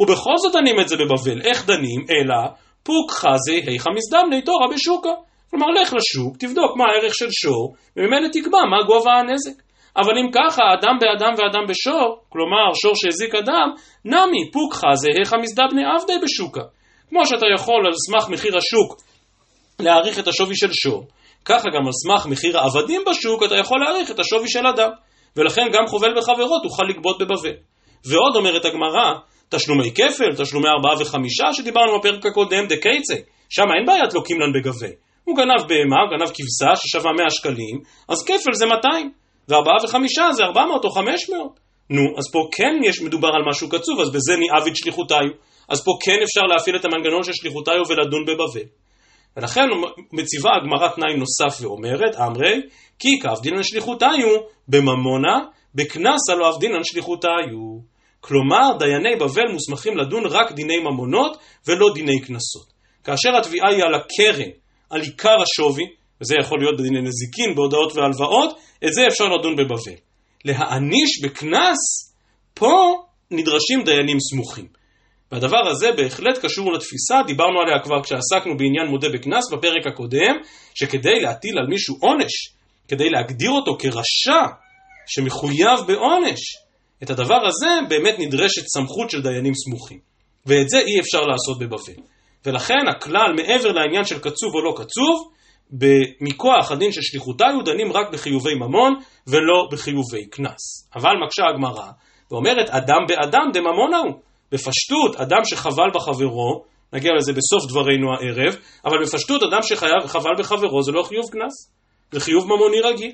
[0.00, 2.00] ובכל זאת דנים את זה בבבל, איך דנים?
[2.10, 2.40] אלא
[2.82, 5.14] פוק חזי היכא מזדמני תורה בשוקה.
[5.50, 9.62] כלומר, לך לשוק, תבדוק מה הערך של שור, וממילא תקבע מה גובה הנזק.
[9.96, 13.68] אבל אם ככה, אדם באדם ואדם בשור, כלומר שור שהזיק אדם,
[14.04, 16.60] נמי פוק חזי היכא מזדבני עבדי בשוקה.
[17.08, 19.00] כמו שאתה יכול על סמך מחיר השוק
[19.80, 21.06] להעריך את השווי של שור,
[21.44, 24.90] ככה גם על סמך מחיר העבדים בשוק אתה יכול להעריך את השווי של אדם.
[25.36, 27.56] ולכן גם חובל בחברו תוכל לגבות בבבל.
[28.10, 29.12] ועוד אומרת הגמרא,
[29.48, 33.14] תשלומי כפל, תשלומי ארבעה וחמישה שדיברנו בפרק הקודם, דקייצה,
[33.48, 34.94] שם אין בעיית לוקים לן בגבי.
[35.24, 39.10] הוא גנב בהמה, הוא גנב כבשה ששווה 100 שקלים, אז כפל זה 200,
[39.48, 41.60] וארבעה וחמישה זה 400 או 500.
[41.90, 45.28] נו, אז פה כן יש מדובר על משהו קצוב, אז בזה ניאביד שליחותיו.
[45.68, 48.66] אז פה כן אפשר להפעיל את המנגנון של שליחותיו ולדון בבבל.
[49.36, 49.62] ולכן
[50.12, 52.60] מציבה הגמרא תנאי נוסף ואומרת, אמרי,
[52.98, 54.08] כי כאבדינן שליחותיו
[54.68, 55.38] בממונה,
[55.74, 57.30] בקנסה לא אבדינן שליחותיו.
[58.20, 62.72] כלומר, דייני בבל מוסמכים לדון רק דיני ממונות ולא דיני קנסות.
[63.04, 64.50] כאשר התביעה היא על הקרן,
[64.90, 65.84] על עיקר השווי,
[66.20, 69.98] וזה יכול להיות בדיני נזיקין, בהודעות והלוואות, את זה אפשר לדון בבבל.
[70.44, 72.12] להעניש בקנס,
[72.54, 74.66] פה נדרשים דיינים סמוכים.
[75.32, 80.36] והדבר הזה בהחלט קשור לתפיסה, דיברנו עליה כבר כשעסקנו בעניין מודה בקנס בפרק הקודם,
[80.74, 82.32] שכדי להטיל על מישהו עונש,
[82.88, 84.42] כדי להגדיר אותו כרשע
[85.06, 86.40] שמחויב בעונש,
[87.02, 89.98] את הדבר הזה באמת נדרשת סמכות של דיינים סמוכים.
[90.46, 92.02] ואת זה אי אפשר לעשות בבבל.
[92.46, 95.30] ולכן הכלל מעבר לעניין של קצוב או לא קצוב,
[96.20, 98.94] מכוח הדין של שליחותיו דנים רק בחיובי ממון
[99.26, 100.90] ולא בחיובי קנס.
[100.96, 101.90] אבל מקשה הגמרא
[102.30, 104.12] ואומרת אדם באדם דממונה הוא.
[104.54, 110.92] בפשטות, אדם שחבל בחברו, נגיע לזה בסוף דברינו הערב, אבל בפשטות אדם שחבל בחברו זה
[110.92, 111.72] לא חיוב קנס,
[112.12, 113.12] זה חיוב ממוני רגיל.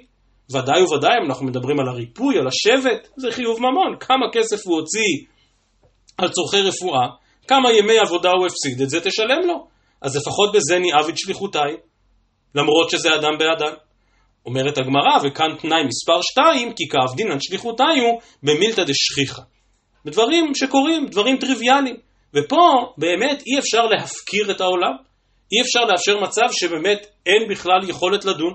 [0.51, 3.97] ודאי וודאי, אם אנחנו מדברים על הריפוי, על השבט, זה חיוב ממון.
[4.01, 5.27] כמה כסף הוא הוציא
[6.19, 7.07] על צורכי רפואה,
[7.49, 9.67] כמה ימי עבודה הוא הפסיד, את זה תשלם לו.
[10.03, 11.77] אז לפחות בזה ניאב את שליחותיי,
[12.55, 13.73] למרות שזה אדם באדם.
[14.47, 19.43] אומרת הגמרא, וכאן תנאי מספר 2, כי כאבדינן שליחותיי הוא במילתא דשכיחא.
[20.05, 21.97] בדברים שקורים, דברים טריוויאליים.
[22.35, 24.93] ופה באמת אי אפשר להפקיר את העולם,
[25.53, 28.55] אי אפשר לאפשר מצב שבאמת אין בכלל יכולת לדון.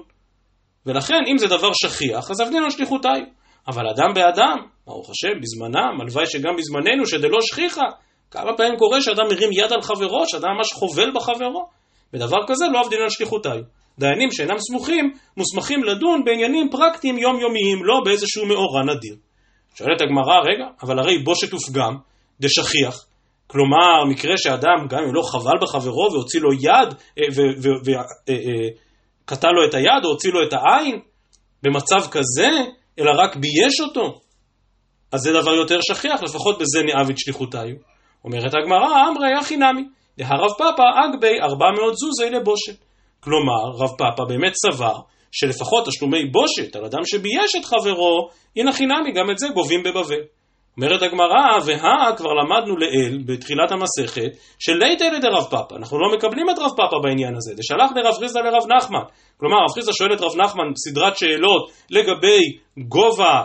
[0.85, 3.21] ולכן אם זה דבר שכיח, אז על שליחותיי.
[3.67, 7.85] אבל אדם באדם, ברוך השם, בזמנם, הלוואי שגם בזמננו, שדלא שכיחה,
[8.31, 11.65] כמה פעמים קורה שאדם מרים יד על חברו, שאדם ממש חובל בחברו.
[12.13, 13.59] בדבר כזה לא על שליחותיי.
[13.99, 19.15] דיינים שאינם סמוכים, מוסמכים לדון בעניינים פרקטיים יומיומיים, לא באיזשהו מאורע נדיר.
[19.75, 21.95] שואלת הגמרא, רגע, אבל הרי בושת ופגם
[22.39, 23.05] דשכיח.
[23.47, 26.93] כלומר, מקרה שאדם, גם אם לא חבל בחברו והוציא לו יד,
[29.23, 30.99] וקטע לו את היד או הוציא לו את העין,
[31.63, 32.49] במצב כזה,
[32.99, 34.19] אלא רק בייש אותו,
[35.11, 37.75] אז זה דבר יותר שכיח, לפחות בזה נאביד שליחותיו.
[38.23, 39.83] אומרת הגמרא, אמרי אחי נמי,
[40.17, 42.75] דהרב פאפא אגבי ארבע מאות זוזי לבושת.
[43.19, 44.95] כלומר, רב פאפא באמת סבר
[45.39, 50.21] שלפחות תשלומי בושת על אדם שבייש את חברו, הנה חינמי, גם את זה גובים בבבל.
[50.77, 55.75] אומרת הגמרא, והא כבר למדנו לעיל, בתחילת המסכת, שליתא לדרב פאפא.
[55.75, 57.53] אנחנו לא מקבלים את רב פאפא בעניין הזה.
[57.53, 59.05] דשלח דרב חיסדא לרב נחמן.
[59.39, 62.39] כלומר, רב חיסדא שואל את רב נחמן סדרת שאלות לגבי
[62.77, 63.43] גובה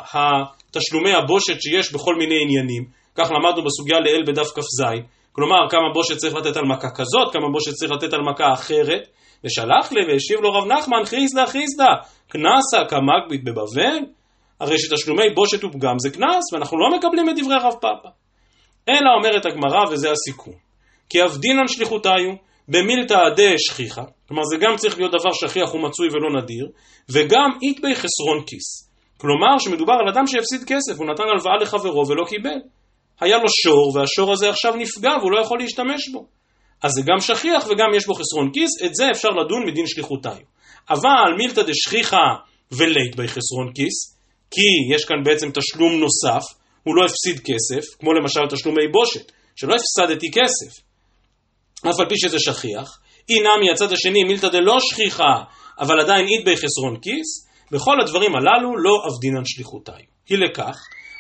[0.71, 2.85] תשלומי הבושת שיש בכל מיני עניינים.
[3.15, 4.85] כך למדנו בסוגיה לעיל בדף כ"ז.
[5.33, 9.03] כלומר, כמה בושת צריך לתת על מכה כזאת, כמה בושת צריך לתת על מכה אחרת.
[9.45, 11.91] ושלח לי והשיב לו רב נחמן, חיסדא חיסדא,
[12.29, 13.99] קנסה כמגבית בבבל?
[14.61, 18.09] הרי שתשלומי בושת ופגם זה קנס, ואנחנו לא מקבלים את דברי רב פאפא.
[18.89, 20.55] אלא אומרת הגמרא, וזה הסיכום,
[21.09, 22.35] כי אבדינן שליחותיו
[22.69, 26.69] במילתא דה שכיחא, כלומר זה גם צריך להיות דבר שכיח ומצוי ולא נדיר,
[27.11, 28.91] וגם איתבי חסרון כיס.
[29.17, 32.59] כלומר שמדובר על אדם שהפסיד כסף, הוא נתן הלוואה לחברו ולא קיבל.
[33.21, 36.27] היה לו שור, והשור הזה עכשיו נפגע והוא לא יכול להשתמש בו.
[36.83, 40.37] אז זה גם שכיח וגם יש בו חסרון כיס, את זה אפשר לדון מדין שליחותיו.
[40.91, 42.27] אבל מילתא דשכיחא
[42.73, 44.17] ולית בי חסרון כיס,
[44.51, 46.45] כי יש כאן בעצם תשלום נוסף,
[46.83, 50.83] הוא לא הפסיד כסף, כמו למשל תשלומי בושת, שלא הפסדתי כסף,
[51.91, 55.43] אף על פי שזה שכיח, אינם מהצד השני מילתא דלא שכיחה,
[55.79, 60.03] אבל עדיין אית בי חסרון כיס, בכל הדברים הללו לא אבדינן שליחותיי.
[60.29, 60.77] היא לכך,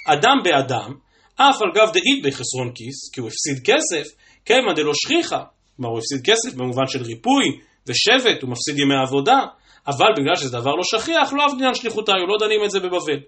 [0.09, 0.95] אדם באדם,
[1.37, 4.13] אף על גב דאית בי חסרון כיס, כי הוא הפסיד כסף,
[4.45, 5.43] כיוון דלא שכיחה,
[5.77, 7.45] כלומר הוא הפסיד כסף במובן של ריפוי
[7.87, 9.39] ושבט, הוא מפסיד ימי עבודה,
[9.87, 13.21] אבל בגלל שזה דבר לא שכיח, לא אף דינן שליחותיו, לא דנים את זה בבבל.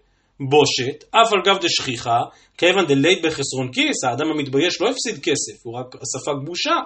[0.50, 2.18] בושת, אף על גב דשכיחה,
[2.58, 6.76] כיוון דלית בחסרון כיס, האדם המתבייש לא הפסיד כסף, הוא רק ספג בושה,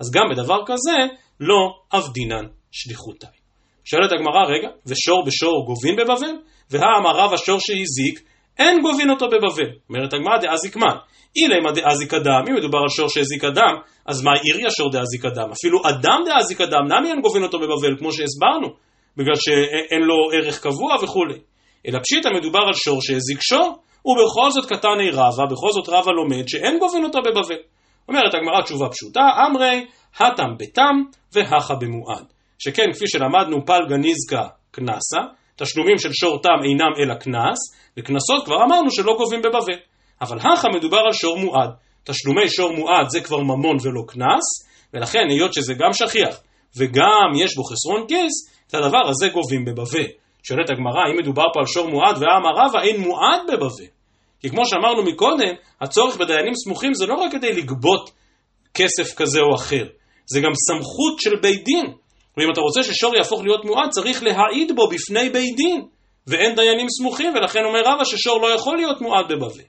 [0.00, 0.96] אז גם בדבר כזה,
[1.40, 3.38] לא אף דינן שליחותיי.
[3.84, 6.32] שואלת הגמרא, רגע, ושור בשור גובין בבבל?
[6.70, 9.70] והאמר רב השור שהזיק, אין גובין אותו בבבל.
[9.88, 10.92] אומרת הגמרא דאזיק מה?
[11.42, 13.74] אילמה דאזיק אדם, אם מדובר על שור שהזיק אדם,
[14.06, 15.50] אז מה עירי השור דאזיק אדם?
[15.52, 18.68] אפילו אדם דאזיק אדם, נמי אין גובין אותו בבבל, כמו שהסברנו,
[19.16, 21.38] בגלל שאין לו ערך קבוע וכולי.
[21.86, 26.48] אלא פשיטא מדובר על שור שהזיק שור, ובכל זאת קטני רבה, בכל זאת רבה לומד
[26.48, 27.60] שאין גובין אותו בבבל.
[28.08, 30.94] אומרת הגמרא תשובה פשוטה, אמרי, התם בתם
[31.32, 32.24] והכה במועד.
[32.58, 35.20] שכן, כפי שלמדנו, פלגה נזקה קנסה,
[35.56, 37.58] תשלומים של שור תם אינם אלא קנס,
[37.96, 39.78] וקנסות כבר אמרנו שלא גובים בבבל.
[40.20, 41.70] אבל הכה מדובר על שור מועד.
[42.04, 46.40] תשלומי שור מועד זה כבר ממון ולא קנס, ולכן היות שזה גם שכיח
[46.76, 48.32] וגם יש בו חסרון כיס,
[48.66, 50.06] את הדבר הזה גובים בבבל.
[50.42, 53.88] שואלת הגמרא, אם מדובר פה על שור מועד ואמר רבא, אין מועד בבבל.
[54.40, 58.10] כי כמו שאמרנו מקודם, הצורך בדיינים סמוכים זה לא רק כדי לגבות
[58.74, 59.86] כסף כזה או אחר,
[60.26, 61.86] זה גם סמכות של בית דין.
[62.36, 65.84] ואם אתה רוצה ששור יהפוך להיות מועד, צריך להעיד בו בפני בית דין.
[66.26, 69.62] ואין דיינים סמוכים, ולכן אומר רבא ששור לא יכול להיות מועד בבבל.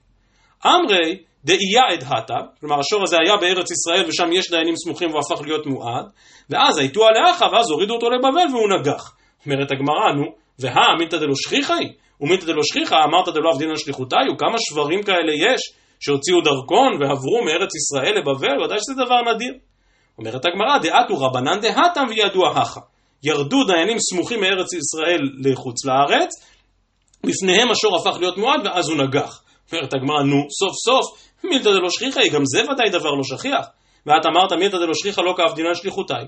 [0.65, 5.19] אמרי דאייה עד הטה, כלומר השור הזה היה בארץ ישראל ושם יש דיינים סמוכים והוא
[5.19, 6.06] הפך להיות מועד,
[6.50, 9.15] ואז הייתו עליך ואז הורידו אותו לבבל והוא נגח.
[9.45, 10.26] אומרת הגמרא, נו,
[10.60, 11.84] והא אמינתא דלא שכיחי?
[12.22, 14.30] ומינתא דלא שכיחא אמרת דלא עבדין על שליחותיי?
[14.34, 15.62] וכמה שברים כאלה יש
[16.00, 18.63] שהוציאו דרכון ועברו מארץ ישראל לבבל?
[18.63, 19.54] ודאי שזה דבר נדיר.
[20.17, 22.80] אומרת הגמרא, דעתו רבנן דהתם וידוע הכא.
[23.24, 26.30] ירדו דיינים סמוכים מארץ ישראל לחוץ לארץ,
[27.24, 29.41] לפניהם השור הפך להיות מועד ואז הוא נגח.
[29.73, 31.05] אומרת הגמרא, נו, סוף סוף,
[31.43, 33.65] מילתא דלא שכיחי, גם זה ודאי דבר לא שכיח.
[34.05, 36.25] ואת אמרת מילתא דלא שכיחא לא כאבדינן שליחותיי.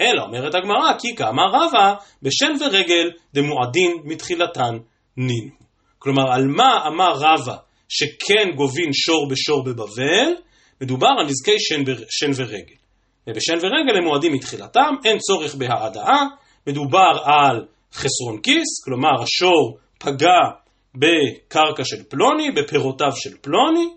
[0.00, 4.78] אלא אומרת הגמרא, כי כאמר רבא, בשן ורגל דמועדין מתחילתן
[5.16, 5.54] נינו.
[5.98, 7.56] כלומר, על מה אמר רבא
[7.88, 10.34] שכן גובין שור בשור בבבל?
[10.80, 11.96] מדובר על נזקי שן, בר...
[12.10, 12.74] שן ורגל.
[13.26, 16.22] ובשן ורגל הם מועדים מתחילתם, אין צורך בהעדאה,
[16.66, 20.63] מדובר על חסרון כיס, כלומר השור פגע
[20.94, 23.88] בקרקע של פלוני, בפירותיו של פלוני,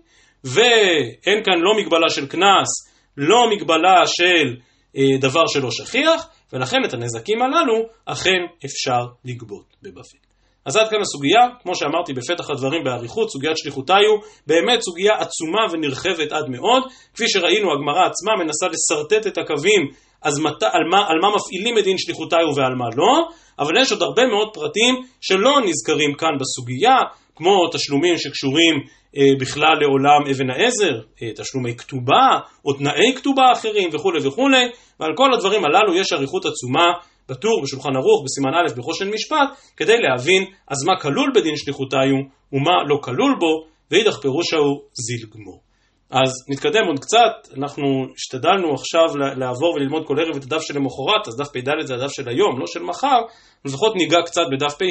[0.44, 2.68] ואין כאן לא מגבלה של קנס,
[3.16, 4.56] לא מגבלה של
[4.96, 10.28] אה, דבר שלא שכיח, ולכן את הנזקים הללו אכן אפשר לגבות בבבל.
[10.66, 14.12] אז עד כאן הסוגיה, כמו שאמרתי בפתח הדברים באריכות, סוגיית שליחותיו,
[14.46, 16.82] באמת סוגיה עצומה ונרחבת עד מאוד.
[17.14, 19.82] כפי שראינו, הגמרא עצמה מנסה לשרטט את הקווים
[20.22, 23.28] אז מת, על, מה, על מה מפעילים את דין שליחותיו ועל מה לא,
[23.58, 26.96] אבל יש עוד הרבה מאוד פרטים שלא נזכרים כאן בסוגיה,
[27.36, 28.74] כמו תשלומים שקשורים
[29.16, 34.64] אה, בכלל לעולם אבן העזר, אה, תשלומי כתובה, או תנאי כתובה אחרים וכולי וכולי,
[35.00, 36.86] ועל כל הדברים הללו יש אריכות עצומה
[37.28, 42.18] בטור בשולחן ערוך בסימן א' בחושן משפט, כדי להבין אז מה כלול בדין שליחותיו
[42.52, 45.67] ומה לא כלול בו, ואידך פירושה הוא זיל גמור.
[46.10, 47.84] אז נתקדם עוד קצת, אנחנו
[48.16, 52.28] השתדלנו עכשיו לעבור וללמוד כל ערב את הדף שלמחרת, אז דף פ"ד זה הדף של
[52.28, 53.20] היום, לא של מחר,
[53.64, 54.84] לפחות ניגע קצת בדף פ"ה,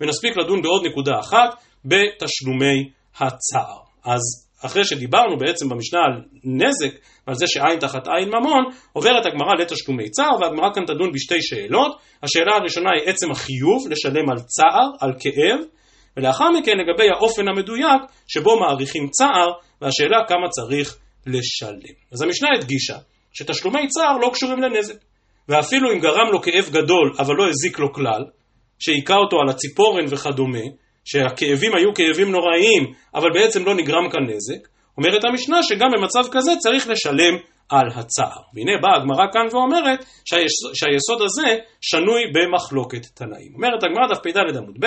[0.00, 3.78] ונספיק לדון בעוד נקודה אחת, בתשלומי הצער.
[4.04, 4.20] אז
[4.64, 10.10] אחרי שדיברנו בעצם במשנה על נזק ועל זה שעין תחת עין ממון, עוברת הגמרא לתשלומי
[10.10, 11.96] צער, והגמרא כאן תדון בשתי שאלות.
[12.22, 15.60] השאלה הראשונה היא עצם החיוב לשלם על צער, על כאב,
[16.16, 21.94] ולאחר מכן לגבי האופן המדויק שבו מעריכים צער, והשאלה כמה צריך לשלם.
[22.12, 22.96] אז המשנה הדגישה
[23.32, 24.94] שתשלומי צער לא קשורים לנזק,
[25.48, 28.24] ואפילו אם גרם לו כאב גדול אבל לא הזיק לו כלל,
[28.78, 30.66] שהיכה אותו על הציפורן וכדומה,
[31.04, 36.52] שהכאבים היו כאבים נוראיים, אבל בעצם לא נגרם כאן נזק, אומרת המשנה שגם במצב כזה
[36.58, 37.34] צריך לשלם
[37.68, 38.42] על הצער.
[38.54, 43.54] והנה באה הגמרא כאן ואומרת שהיסוד, שהיסוד הזה שנוי במחלוקת תנאים.
[43.54, 44.86] אומרת הגמרא דף פ"ד עמוד ב'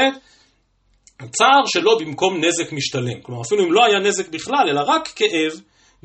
[1.19, 3.21] הצער שלו במקום נזק משתלם.
[3.21, 5.51] כלומר אפילו אם לא היה נזק בכלל, אלא רק כאב,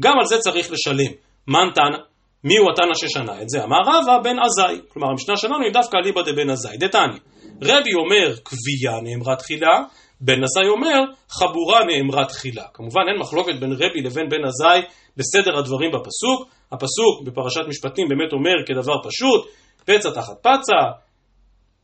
[0.00, 1.12] גם על זה צריך לשלם.
[1.48, 1.98] מן תנא?
[2.44, 3.64] מי הוא התנא ששנה את זה?
[3.64, 4.80] אמר רבא בן עזאי.
[4.88, 6.76] כלומר המשנה שלנו היא דווקא אליבא דבן עזאי.
[6.76, 7.18] דתניא.
[7.62, 9.78] רבי אומר כבייה נאמרה תחילה,
[10.20, 12.64] בן עזאי אומר חבורה נאמרה תחילה.
[12.74, 14.80] כמובן אין מחלוקת בין רבי לבין בן עזאי
[15.16, 16.48] בסדר הדברים בפסוק.
[16.72, 19.48] הפסוק בפרשת משפטים באמת אומר כדבר פשוט,
[19.84, 20.80] פצע תחת פצע.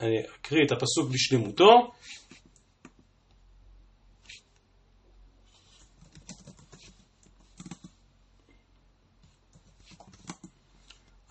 [0.01, 1.91] אני אקריא את הפסוק בשלמותו.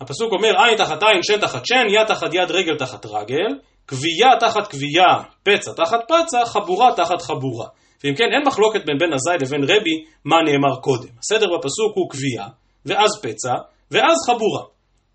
[0.00, 3.58] הפסוק אומר עין תחת עין, שן תחת שן, יד תחת יד, רגל תחת רגל,
[3.88, 7.66] כבייה תחת כבייה, פצע תחת פצע, חבורה תחת חבורה.
[8.04, 11.08] ואם כן, אין מחלוקת בין בן עזאי לבין רבי מה נאמר קודם.
[11.18, 12.46] הסדר בפסוק הוא כבייה,
[12.86, 13.54] ואז פצע,
[13.90, 14.62] ואז חבורה.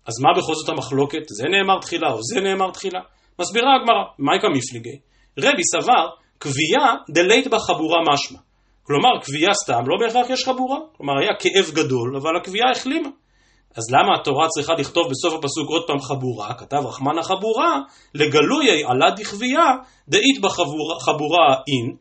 [0.06, 1.28] אז מה בכל זאת המחלוקת?
[1.28, 3.00] זה נאמר תחילה או זה נאמר תחילה?
[3.40, 4.98] מסבירה הגמרא, מייקה מפליגי.
[5.38, 6.08] רבי סבר,
[6.40, 8.38] כבייה דלית בחבורה משמע.
[8.82, 10.78] כלומר, כבייה סתם, לא בהכרח יש חבורה.
[10.96, 13.08] כלומר, היה כאב גדול, אבל הכבייה החלימה.
[13.76, 16.54] אז למה התורה צריכה לכתוב בסוף הפסוק עוד פעם חבורה?
[16.54, 17.80] כתב רחמן החבורה,
[18.14, 19.64] לגלויי עלה דכביה,
[20.08, 21.96] דאית בחבורה אין,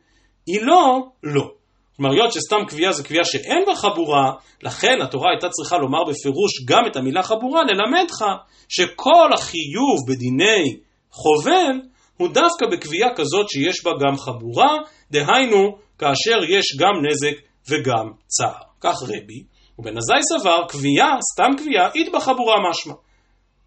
[0.46, 1.52] היא לא, לא.
[1.98, 4.32] כלומר, היות שסתם קביעה זה קביעה שאין בה חבורה,
[4.64, 8.26] לכן התורה הייתה צריכה לומר בפירוש גם את המילה חבורה, ללמד לך
[8.70, 10.78] שכל החיוב בדיני
[11.12, 11.82] חובל
[12.18, 14.76] הוא דווקא בקביעה כזאת שיש בה גם חבורה,
[15.12, 17.36] דהיינו, כאשר יש גם נזק
[17.70, 18.66] וגם צער.
[18.82, 19.44] כך רבי,
[19.80, 22.94] ובן עזאי סבר, קביעה, סתם קביעה, אית בחבורה משמע.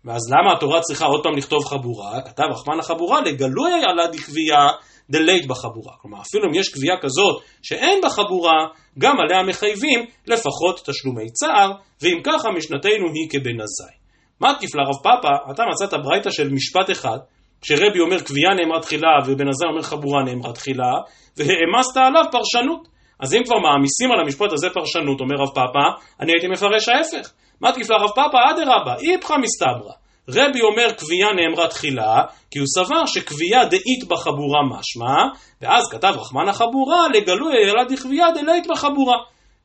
[0.04, 2.20] ואז למה התורה צריכה עוד פעם לכתוב חבורה?
[2.22, 4.68] כתב רחמן החבורה, לגלוי עלה דקביעה
[5.10, 5.92] דלית בחבורה.
[6.02, 8.66] כלומר, אפילו אם יש קביעה כזאת שאין בה חבורה,
[8.98, 11.70] גם עליה מחייבים לפחות תשלומי צער,
[12.02, 13.96] ואם ככה משנתנו היא כבן עזאי.
[14.40, 17.18] מה תקיף לרב פאפה, אתה מצאת ברייתא של משפט אחד,
[17.62, 20.92] שרבי אומר קביעה נאמרה תחילה ובן עזאי אומר חבורה נאמרה תחילה,
[21.36, 22.88] והעמסת עליו פרשנות.
[23.20, 25.86] אז אם כבר מעמיסים על המשפט הזה פרשנות, אומר רב פאפא,
[26.20, 27.32] אני הייתי מפרש ההפך.
[27.60, 28.36] מה תקיף לרב פאפא?
[28.50, 29.92] אדרבה, איפכא מסתברא.
[30.28, 35.16] רבי אומר קביעה נאמרה תחילה, כי הוא סבר שקביעה דאית בחבורה משמע,
[35.62, 39.16] ואז כתב רחמן החבורה לגלוי אלא דכביעה דלית בחבורה.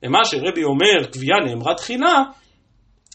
[0.04, 2.24] ומה שרבי אומר קביעה נאמרה תחילה,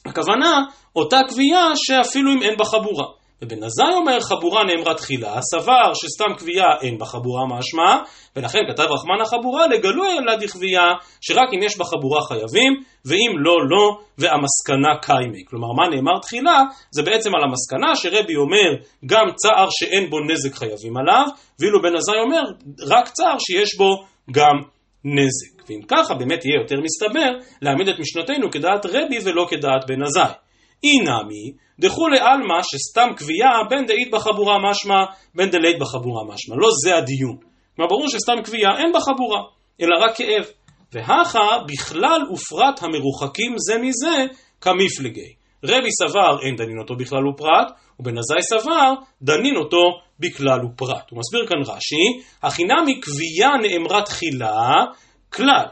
[0.07, 0.63] הכוונה
[0.97, 3.07] אותה קביעה שאפילו אם אין בה חבורה.
[3.43, 7.97] ובן עזאי אומר חבורה נאמרה תחילה, סבר שסתם קביעה אין בה חבורה משמע,
[8.37, 12.73] ולכן כתב רחמן החבורה לגלוי אלא דכביעה, שרק אם יש בה חבורה חייבים,
[13.05, 15.45] ואם לא, לא, והמסקנה קיימי.
[15.49, 16.63] כלומר, מה נאמר תחילה?
[16.91, 21.27] זה בעצם על המסקנה שרבי אומר גם צער שאין בו נזק חייבים עליו,
[21.61, 22.43] ואילו בן עזאי אומר
[22.89, 24.57] רק צער שיש בו גם
[25.05, 25.69] נזק.
[25.69, 27.31] ואם ככה באמת יהיה יותר מסתבר
[27.63, 30.48] להעמיד את משנתנו כדעת רבי ולא כדעת בן עזאי.
[30.85, 36.57] אי נמי, דכולי עלמא שסתם קביעה בין דאית בחבורה משמע, בין דלית בחבורה משמע.
[36.57, 37.37] לא זה הדיון.
[37.77, 39.43] כלומר ברור שסתם קביעה אין בחבורה,
[39.81, 40.45] אלא רק כאב.
[40.93, 44.27] והכה בכלל ופרט המרוחקים זה מזה
[44.61, 45.33] כמפלגי.
[45.65, 49.83] רבי סבר אין דנין אותו בכלל ופרט, ובן עזאי סבר דנין אותו
[50.21, 51.11] בכלל ופרט.
[51.11, 54.85] הוא מסביר כאן רש"י, החינמי קביעה נאמרה תחילה
[55.33, 55.67] כלל.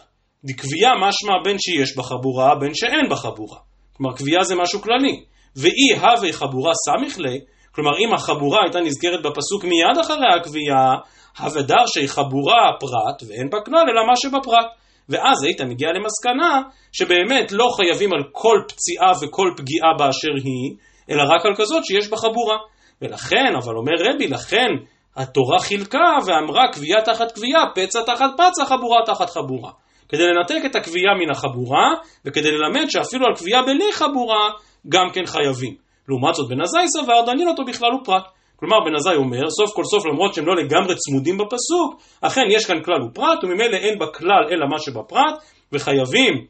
[0.45, 3.66] דקביעה משמע בין שיש בחבורה בין שאין בחבורה.
[3.97, 5.25] כלומר קביעה זה משהו כללי.
[5.57, 7.41] ואי הווה חבורה סמיך ליה,
[7.73, 10.95] כלומר אם החבורה הייתה נזכרת בפסוק מיד אחרי הקביעה,
[11.39, 14.67] הווה דרשי חבורה פרט ואין בה כלל אלא מה שבפרט.
[15.09, 20.77] ואז היית מגיע למסקנה שבאמת לא חייבים על כל פציעה וכל פגיעה באשר היא,
[21.11, 22.57] אלא רק על כזאת שיש בה חבורה.
[23.03, 24.69] ולכן, אבל אומר רבי, לכן
[25.17, 29.71] התורה חילקה ואמרה קביעה תחת קביעה, פצע תחת פצע, חבורה תחת חבורה.
[30.09, 34.51] כדי לנתק את הקביעה מן החבורה, וכדי ללמד שאפילו על קביעה בלי חבורה,
[34.89, 35.77] גם כן חייבים.
[36.09, 38.25] לעומת זאת בן עזאי סבר, דנין אותו בכלל ופרט.
[38.57, 42.67] כלומר בן עזאי אומר, סוף כל סוף למרות שהם לא לגמרי צמודים בפסוק, אכן יש
[42.67, 45.35] כאן כלל ופרט, וממילא אין בה כלל אלא מה שבפרט,
[45.73, 46.47] וחייבים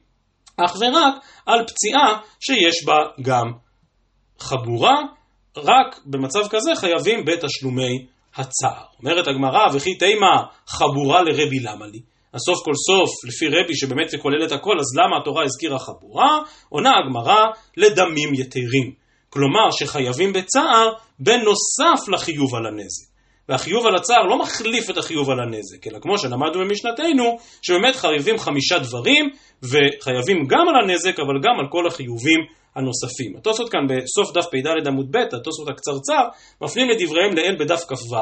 [0.56, 1.14] אך ורק
[1.46, 3.52] על פציעה שיש בה גם
[4.38, 4.96] חבורה,
[5.56, 8.84] רק במצב כזה חייבים בתשלומי הצער.
[9.00, 12.00] אומרת הגמרא, וכי תימה חבורה לרבי למה לי?
[12.36, 15.78] אז סוף כל סוף, לפי רבי שבאמת זה כולל את הכל, אז למה התורה הזכירה
[15.78, 16.40] חבורה?
[16.68, 17.46] עונה הגמרא,
[17.76, 18.92] לדמים יתרים.
[19.28, 23.06] כלומר שחייבים בצער בנוסף לחיוב על הנזק.
[23.48, 28.38] והחיוב על הצער לא מחליף את החיוב על הנזק, אלא כמו שלמדנו במשנתנו, שבאמת חייבים
[28.38, 29.30] חמישה דברים,
[29.62, 32.40] וחייבים גם על הנזק, אבל גם על כל החיובים
[32.76, 33.36] הנוספים.
[33.36, 36.22] התוספות כאן בסוף דף פ"ד עמוד ב', התוספות הקצרצר,
[36.62, 38.16] מפנים לדבריהם לעיל בדף כ"ו,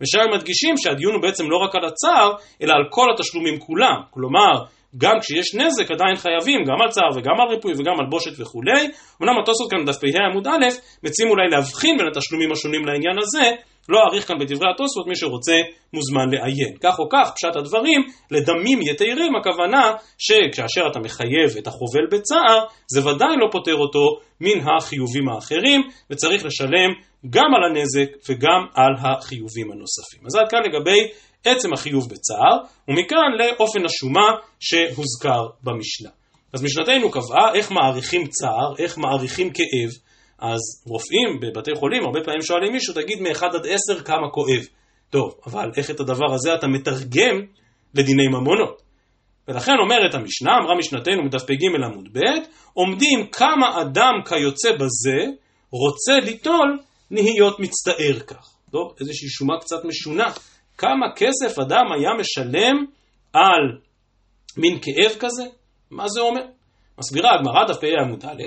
[0.00, 3.96] ושם הם מדגישים שהדיון הוא בעצם לא רק על הצער, אלא על כל התשלומים כולם.
[4.10, 4.52] כלומר,
[4.98, 8.82] גם כשיש נזק עדיין חייבים, גם על צער וגם על ריפוי וגם על בושת וכולי.
[9.22, 10.66] אמנם התוספות כאן בדף פ"ה עמוד א',
[11.04, 13.46] מציעים אולי להבחין בין התשלומים השונים לעניין הזה,
[13.88, 15.56] לא אאריך כאן בדברי התוספות, מי שרוצה
[15.92, 16.76] מוזמן לעיין.
[16.80, 23.00] כך או כך, פשט הדברים, לדמים יתירים, הכוונה שכאשר אתה מחייב את החובל בצער, זה
[23.06, 26.90] ודאי לא פוטר אותו מן החיובים האחרים, וצריך לשלם
[27.30, 30.20] גם על הנזק וגם על החיובים הנוספים.
[30.26, 31.08] אז עד כאן לגבי
[31.44, 32.56] עצם החיוב בצער,
[32.88, 34.28] ומכאן לאופן השומה
[34.60, 36.10] שהוזכר במשנה.
[36.52, 39.90] אז משנתנו קבעה איך מעריכים צער, איך מעריכים כאב,
[40.40, 44.62] אז רופאים בבתי חולים הרבה פעמים שואלים מישהו, תגיד מ-1 עד 10 כמה כואב.
[45.10, 47.36] טוב, אבל איך את הדבר הזה אתה מתרגם
[47.94, 48.82] לדיני ממונות?
[49.48, 52.18] ולכן אומרת המשנה, אמרה משנתנו מדף פג עמוד ב',
[52.72, 55.30] עומדים כמה אדם כיוצא בזה
[55.70, 56.78] רוצה ליטול
[57.10, 58.54] נהיות מצטער כך.
[58.72, 60.24] טוב, איזושהי שומה קצת משונה.
[60.78, 62.84] כמה כסף אדם היה משלם
[63.32, 63.78] על
[64.56, 65.44] מין כאב כזה?
[65.90, 66.42] מה זה אומר?
[66.98, 68.42] מסבירה הגמרא דף פ"א עמוד א',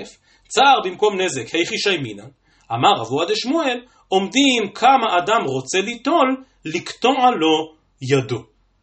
[0.48, 2.24] צער במקום נזק, היכי שיימינא,
[2.72, 8.38] אמר אבוה דשמואל, עומדים כמה אדם רוצה ליטול, לקטוע לו ידו.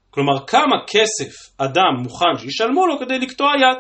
[0.10, 3.78] כלומר, כמה כסף אדם מוכן שישלמו לו כדי לקטוע יד.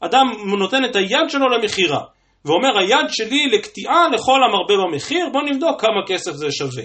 [0.00, 0.26] אדם
[0.58, 2.00] נותן את היד שלו למכירה,
[2.44, 6.84] ואומר, היד שלי לקטיעה לכל המרבה במחיר, בוא נבדוק כמה כסף זה שווה.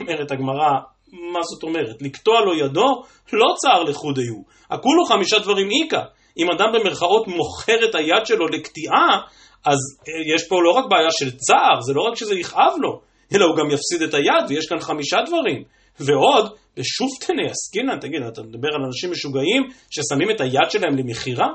[0.00, 0.70] אומרת הגמרא,
[1.12, 2.02] מה זאת אומרת?
[2.02, 3.02] לקטוע לו ידו?
[3.32, 4.44] לא צער לחודי הוא.
[4.70, 6.02] הכולו חמישה דברים איכא.
[6.38, 9.20] אם אדם במרכאות מוכר את היד שלו לקטיעה,
[9.64, 13.00] אז אה, יש פה לא רק בעיה של צער, זה לא רק שזה יכאב לו,
[13.34, 15.64] אלא הוא גם יפסיד את היד, ויש כאן חמישה דברים.
[16.00, 21.48] ועוד, בשופטני עסקינן, תגיד, אתה מדבר על אנשים משוגעים ששמים את היד שלהם למכירה?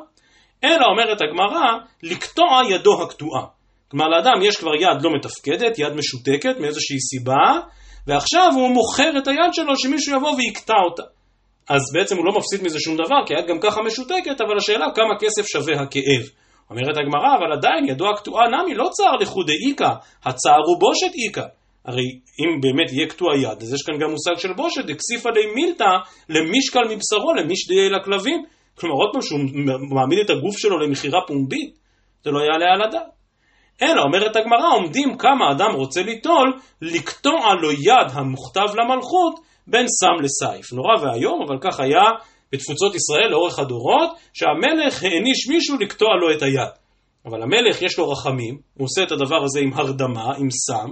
[0.64, 1.66] אלא אומרת הגמרא,
[2.04, 3.46] לקטוע ידו הקטועה.
[3.92, 7.60] כלומר, לאדם יש כבר יד לא מתפקדת, יד משותקת מאיזושהי סיבה,
[8.08, 11.04] ועכשיו הוא מוכר את היד שלו שמישהו יבוא ויקטע אותה.
[11.70, 14.86] אז בעצם הוא לא מפסיד מזה שום דבר, כי היד גם ככה משותקת, אבל השאלה
[14.96, 16.45] כמה כסף שווה הכאב.
[16.70, 19.90] אומרת הגמרא, אבל עדיין ידו הקטועה נמי לא צער לחודי איכא,
[20.26, 21.48] הצער הוא בושת איכא.
[21.86, 25.46] הרי אם באמת יהיה קטוע יד, אז יש כאן גם מושג של בושת, דקסיפא די
[25.56, 25.92] מילתא
[26.30, 28.44] למשקל מבשרו, למשדיי לכלבים.
[28.80, 29.40] כלומר, עוד פעם שהוא
[29.96, 31.76] מעמיד את הגוף שלו למכירה פומבית,
[32.24, 33.16] זה לא יעלה על הדעת.
[33.82, 40.24] אלא, אומרת הגמרא, עומדים כמה אדם רוצה ליטול, לקטוע לו יד המוכתב למלכות בין סם
[40.24, 40.74] לסייף.
[40.74, 42.02] נורא ואיום, אבל כך היה
[42.52, 46.74] בתפוצות ישראל לאורך הדורות, שהמלך העניש מישהו לקטוע לו את היד.
[47.26, 50.92] אבל המלך יש לו רחמים, הוא עושה את הדבר הזה עם הרדמה, עם סם.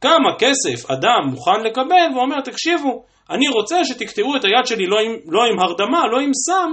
[0.00, 5.12] כמה כסף אדם מוכן לקבל, ואומר, תקשיבו, אני רוצה שתקטעו את היד שלי לא עם,
[5.26, 6.72] לא עם הרדמה, לא עם סם,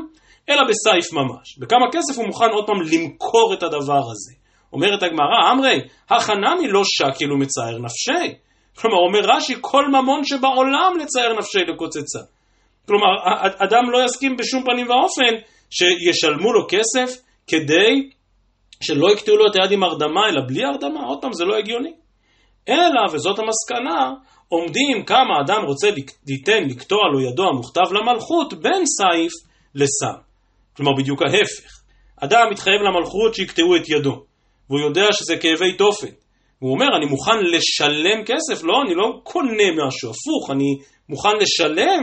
[0.50, 1.58] אלא בסייף ממש.
[1.60, 4.34] בכמה כסף הוא מוכן עוד פעם למכור את הדבר הזה.
[4.74, 8.36] אומרת הגמרא, אמרי, החנמי לא שקיל ומצער נפשי.
[8.78, 12.20] כלומר, אומר רש"י, כל ממון שבעולם לצייר נפשי לקוצצה.
[12.92, 13.08] כלומר,
[13.58, 15.36] אדם לא יסכים בשום פנים ואופן
[15.70, 18.10] שישלמו לו כסף כדי
[18.82, 21.94] שלא יקטעו לו את היד עם הרדמה, אלא בלי הרדמה, עוד פעם, זה לא הגיוני.
[22.70, 24.12] אלא, וזאת המסקנה,
[24.48, 25.90] עומדים כמה אדם רוצה
[26.28, 29.32] ליתן לקטוע לו ידו המוכתב למלכות בין סייף
[29.76, 30.20] לסם.
[30.76, 31.72] כלומר, בדיוק ההפך.
[32.22, 34.24] אדם מתחייב למלכות שיקטעו את ידו,
[34.70, 36.14] והוא יודע שזה כאבי תופת.
[36.62, 40.78] והוא אומר, אני מוכן לשלם כסף, לא, אני לא קונה משהו, הפוך, אני
[41.10, 42.02] מוכן לשלם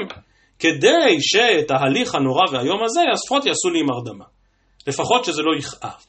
[0.58, 4.24] כדי שאת ההליך הנורא והיום הזה, לפחות יעשו לי עם הרדמה.
[4.86, 6.04] לפחות שזה לא יכאב.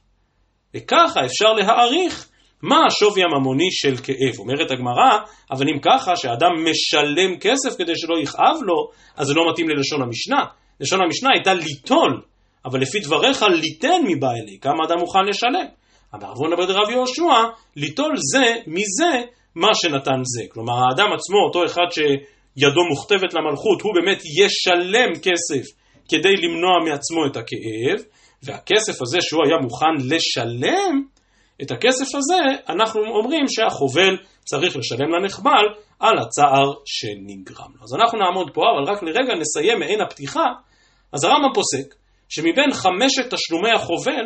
[0.75, 2.29] וככה אפשר להעריך
[2.61, 4.39] מה השווי הממוני של כאב.
[4.39, 5.17] אומרת הגמרא,
[5.51, 10.01] אבל אם ככה שאדם משלם כסף כדי שלא יכאב לו, אז זה לא מתאים ללשון
[10.01, 10.45] המשנה.
[10.79, 12.21] לשון המשנה הייתה ליטול,
[12.65, 15.67] אבל לפי דבריך ליתן מבעלי, כמה אדם מוכן לשלם.
[16.13, 17.23] אבל עוון עבד רב יהושע,
[17.75, 19.21] ליטול זה מזה
[19.55, 20.43] מה שנתן זה.
[20.49, 21.91] כלומר, האדם עצמו, אותו אחד
[22.57, 25.65] שידו מוכתבת למלכות, הוא באמת ישלם כסף
[26.09, 27.99] כדי למנוע מעצמו את הכאב,
[28.43, 31.03] והכסף הזה שהוא היה מוכן לשלם,
[31.61, 35.65] את הכסף הזה אנחנו אומרים שהחובל צריך לשלם לנחבל
[35.99, 37.83] על הצער שנגרם לו.
[37.83, 40.45] אז אנחנו נעמוד פה, אבל רק לרגע נסיים מעין הפתיחה.
[41.13, 41.95] אז הרמב"ם פוסק
[42.29, 44.25] שמבין חמשת תשלומי החובל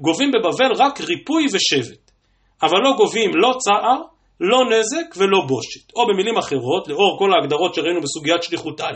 [0.00, 2.10] גובים בבבל רק ריפוי ושבט,
[2.62, 4.02] אבל לא גובים לא צער,
[4.40, 5.92] לא נזק ולא בושת.
[5.96, 8.94] או במילים אחרות, לאור כל ההגדרות שראינו בסוגיית שליחותיו,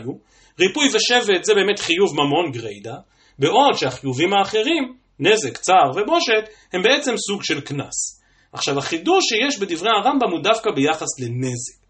[0.59, 2.95] ריפוי ושבט זה באמת חיוב ממון גריידא,
[3.39, 8.21] בעוד שהחיובים האחרים, נזק, צער ובושת, הם בעצם סוג של קנס.
[8.53, 11.81] עכשיו החידוש שיש בדברי הרמב"ם הוא דווקא ביחס לנזק.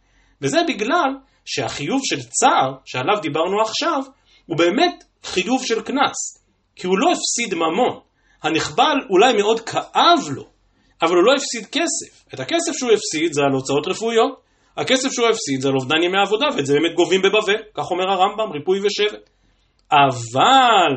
[0.41, 1.09] וזה בגלל
[1.45, 4.01] שהחיוב של צער, שעליו דיברנו עכשיו,
[4.45, 6.41] הוא באמת חיוב של קנס.
[6.75, 7.99] כי הוא לא הפסיד ממון.
[8.43, 10.43] הנחבל אולי מאוד כאב לו,
[11.01, 12.20] אבל הוא לא הפסיד כסף.
[12.33, 14.41] את הכסף שהוא הפסיד זה על הוצאות רפואיות,
[14.77, 18.09] הכסף שהוא הפסיד זה על אובדן ימי עבודה, ואת זה באמת גובים בבבל, כך אומר
[18.09, 19.29] הרמב"ם, ריפוי ושבט.
[19.91, 20.91] אבל,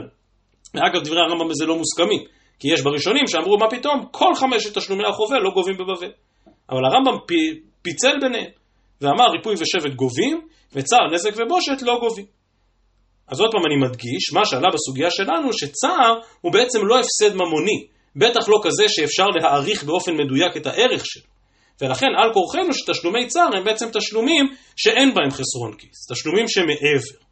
[0.87, 2.25] אגב דברי הרמב"ם בזה לא מוסכמים,
[2.59, 6.13] כי יש בראשונים שאמרו מה פתאום, כל חמשת תשלומי החובל לא גובים בבבל.
[6.71, 8.51] אבל הרמב"ם פי, פיצל ביניהם,
[9.01, 10.41] ואמר ריפוי ושבט גובים,
[10.73, 12.25] וצער, נזק ובושת לא גובים.
[13.29, 17.87] אז עוד פעם אני מדגיש, מה שעלה בסוגיה שלנו, שצער הוא בעצם לא הפסד ממוני,
[18.17, 21.35] בטח לא כזה שאפשר להעריך באופן מדויק את הערך שלו.
[21.81, 24.47] ולכן על כורחנו שתשלומי צער הם בעצם תשלומים
[24.77, 27.25] שאין בהם חסרון כיס, תשלומים שמעבר.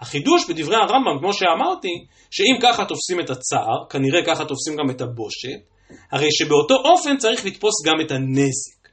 [0.00, 1.88] החידוש בדברי הרמב"ם, כמו שאמרתי,
[2.30, 5.58] שאם ככה תופסים את הצער, כנראה ככה תופסים גם את הבושת,
[6.12, 8.88] הרי שבאותו אופן צריך לתפוס גם את הנזק.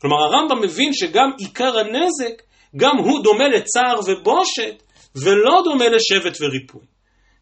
[0.00, 2.42] כלומר הרמב"ם מבין שגם עיקר הנזק,
[2.76, 4.82] גם הוא דומה לצער ובושת,
[5.16, 6.91] ולא דומה לשבט וריפוי.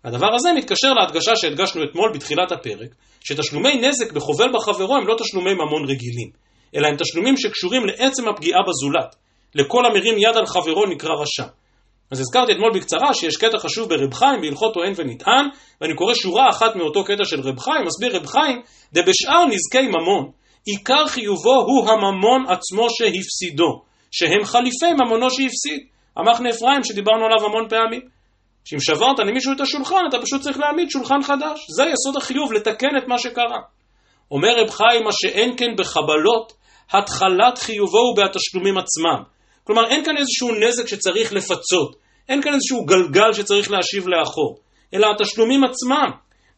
[0.04, 5.54] הדבר הזה מתקשר להדגשה שהדגשנו אתמול בתחילת הפרק, שתשלומי נזק בחובל בחברו הם לא תשלומי
[5.54, 6.30] ממון רגילים,
[6.76, 9.16] אלא הם תשלומים שקשורים לעצם הפגיעה בזולת.
[9.54, 11.44] לכל המרים יד על חברו נקרא רשע.
[12.10, 15.46] אז הזכרתי אתמול בקצרה שיש קטע חשוב ברב חיים בהלכות טוען ונטען,
[15.80, 20.30] ואני קורא שורה אחת מאותו קטע של רב חיים, מסביר רב חיים, דבשאר נזקי ממון,
[20.66, 25.80] עיקר חיובו הוא הממון עצמו שהפסידו, שהם חליפי ממונו שהפסיד.
[26.16, 28.00] המחנה אפרים שדיברנו עליו המון פעמים.
[28.64, 31.66] שאם שברת למישהו את השולחן, אתה פשוט צריך להעמיד שולחן חדש.
[31.76, 33.60] זה יסוד החיוב, לתקן את מה שקרה.
[34.30, 36.52] אומר רב חיים, מה שאין כן בחבלות,
[36.92, 39.22] התחלת חיובו הוא בהתשלומים עצמם.
[39.64, 41.96] כלומר, אין כאן איזשהו נזק שצריך לפצות,
[42.28, 44.58] אין כאן איזשהו גלגל שצריך להשיב לאחור,
[44.94, 46.10] אלא התשלומים עצמם.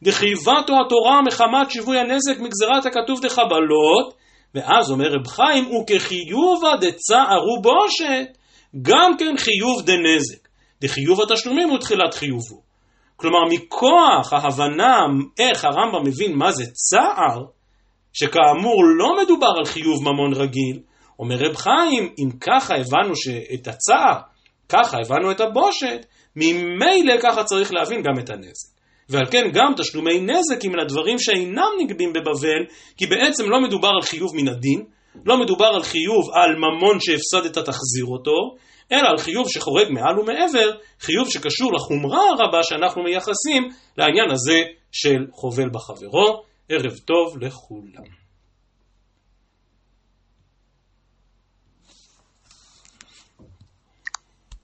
[0.03, 4.13] דחייבתו התורה מחמת שיווי הנזק מגזרת הכתוב דחבלות,
[4.55, 8.37] ואז אומר רב חיים, וכחיובה דצערו בושת,
[8.81, 10.42] גם כן חיוב דנזק.
[10.83, 12.61] דחיוב התשלומים הוא תחילת חיובו.
[13.15, 14.97] כלומר, מכוח ההבנה
[15.39, 17.43] איך הרמב"ם מבין מה זה צער,
[18.13, 20.79] שכאמור לא מדובר על חיוב ממון רגיל,
[21.19, 23.13] אומר רב חיים, אם ככה הבנו
[23.53, 24.19] את הצער,
[24.69, 26.05] ככה הבנו את הבושת,
[26.35, 28.73] ממילא ככה צריך להבין גם את הנזק.
[29.09, 32.65] ועל כן גם תשלומי נזק הם לדברים שאינם נגבים בבבל,
[32.97, 34.83] כי בעצם לא מדובר על חיוב מן הדין,
[35.25, 38.55] לא מדובר על חיוב על ממון שהפסדת תחזיר אותו,
[38.91, 43.63] אלא על חיוב שחורג מעל ומעבר, חיוב שקשור לחומרה הרבה שאנחנו מייחסים
[43.97, 44.59] לעניין הזה
[44.91, 46.43] של חובל בחברו.
[46.69, 48.22] ערב טוב לכולם.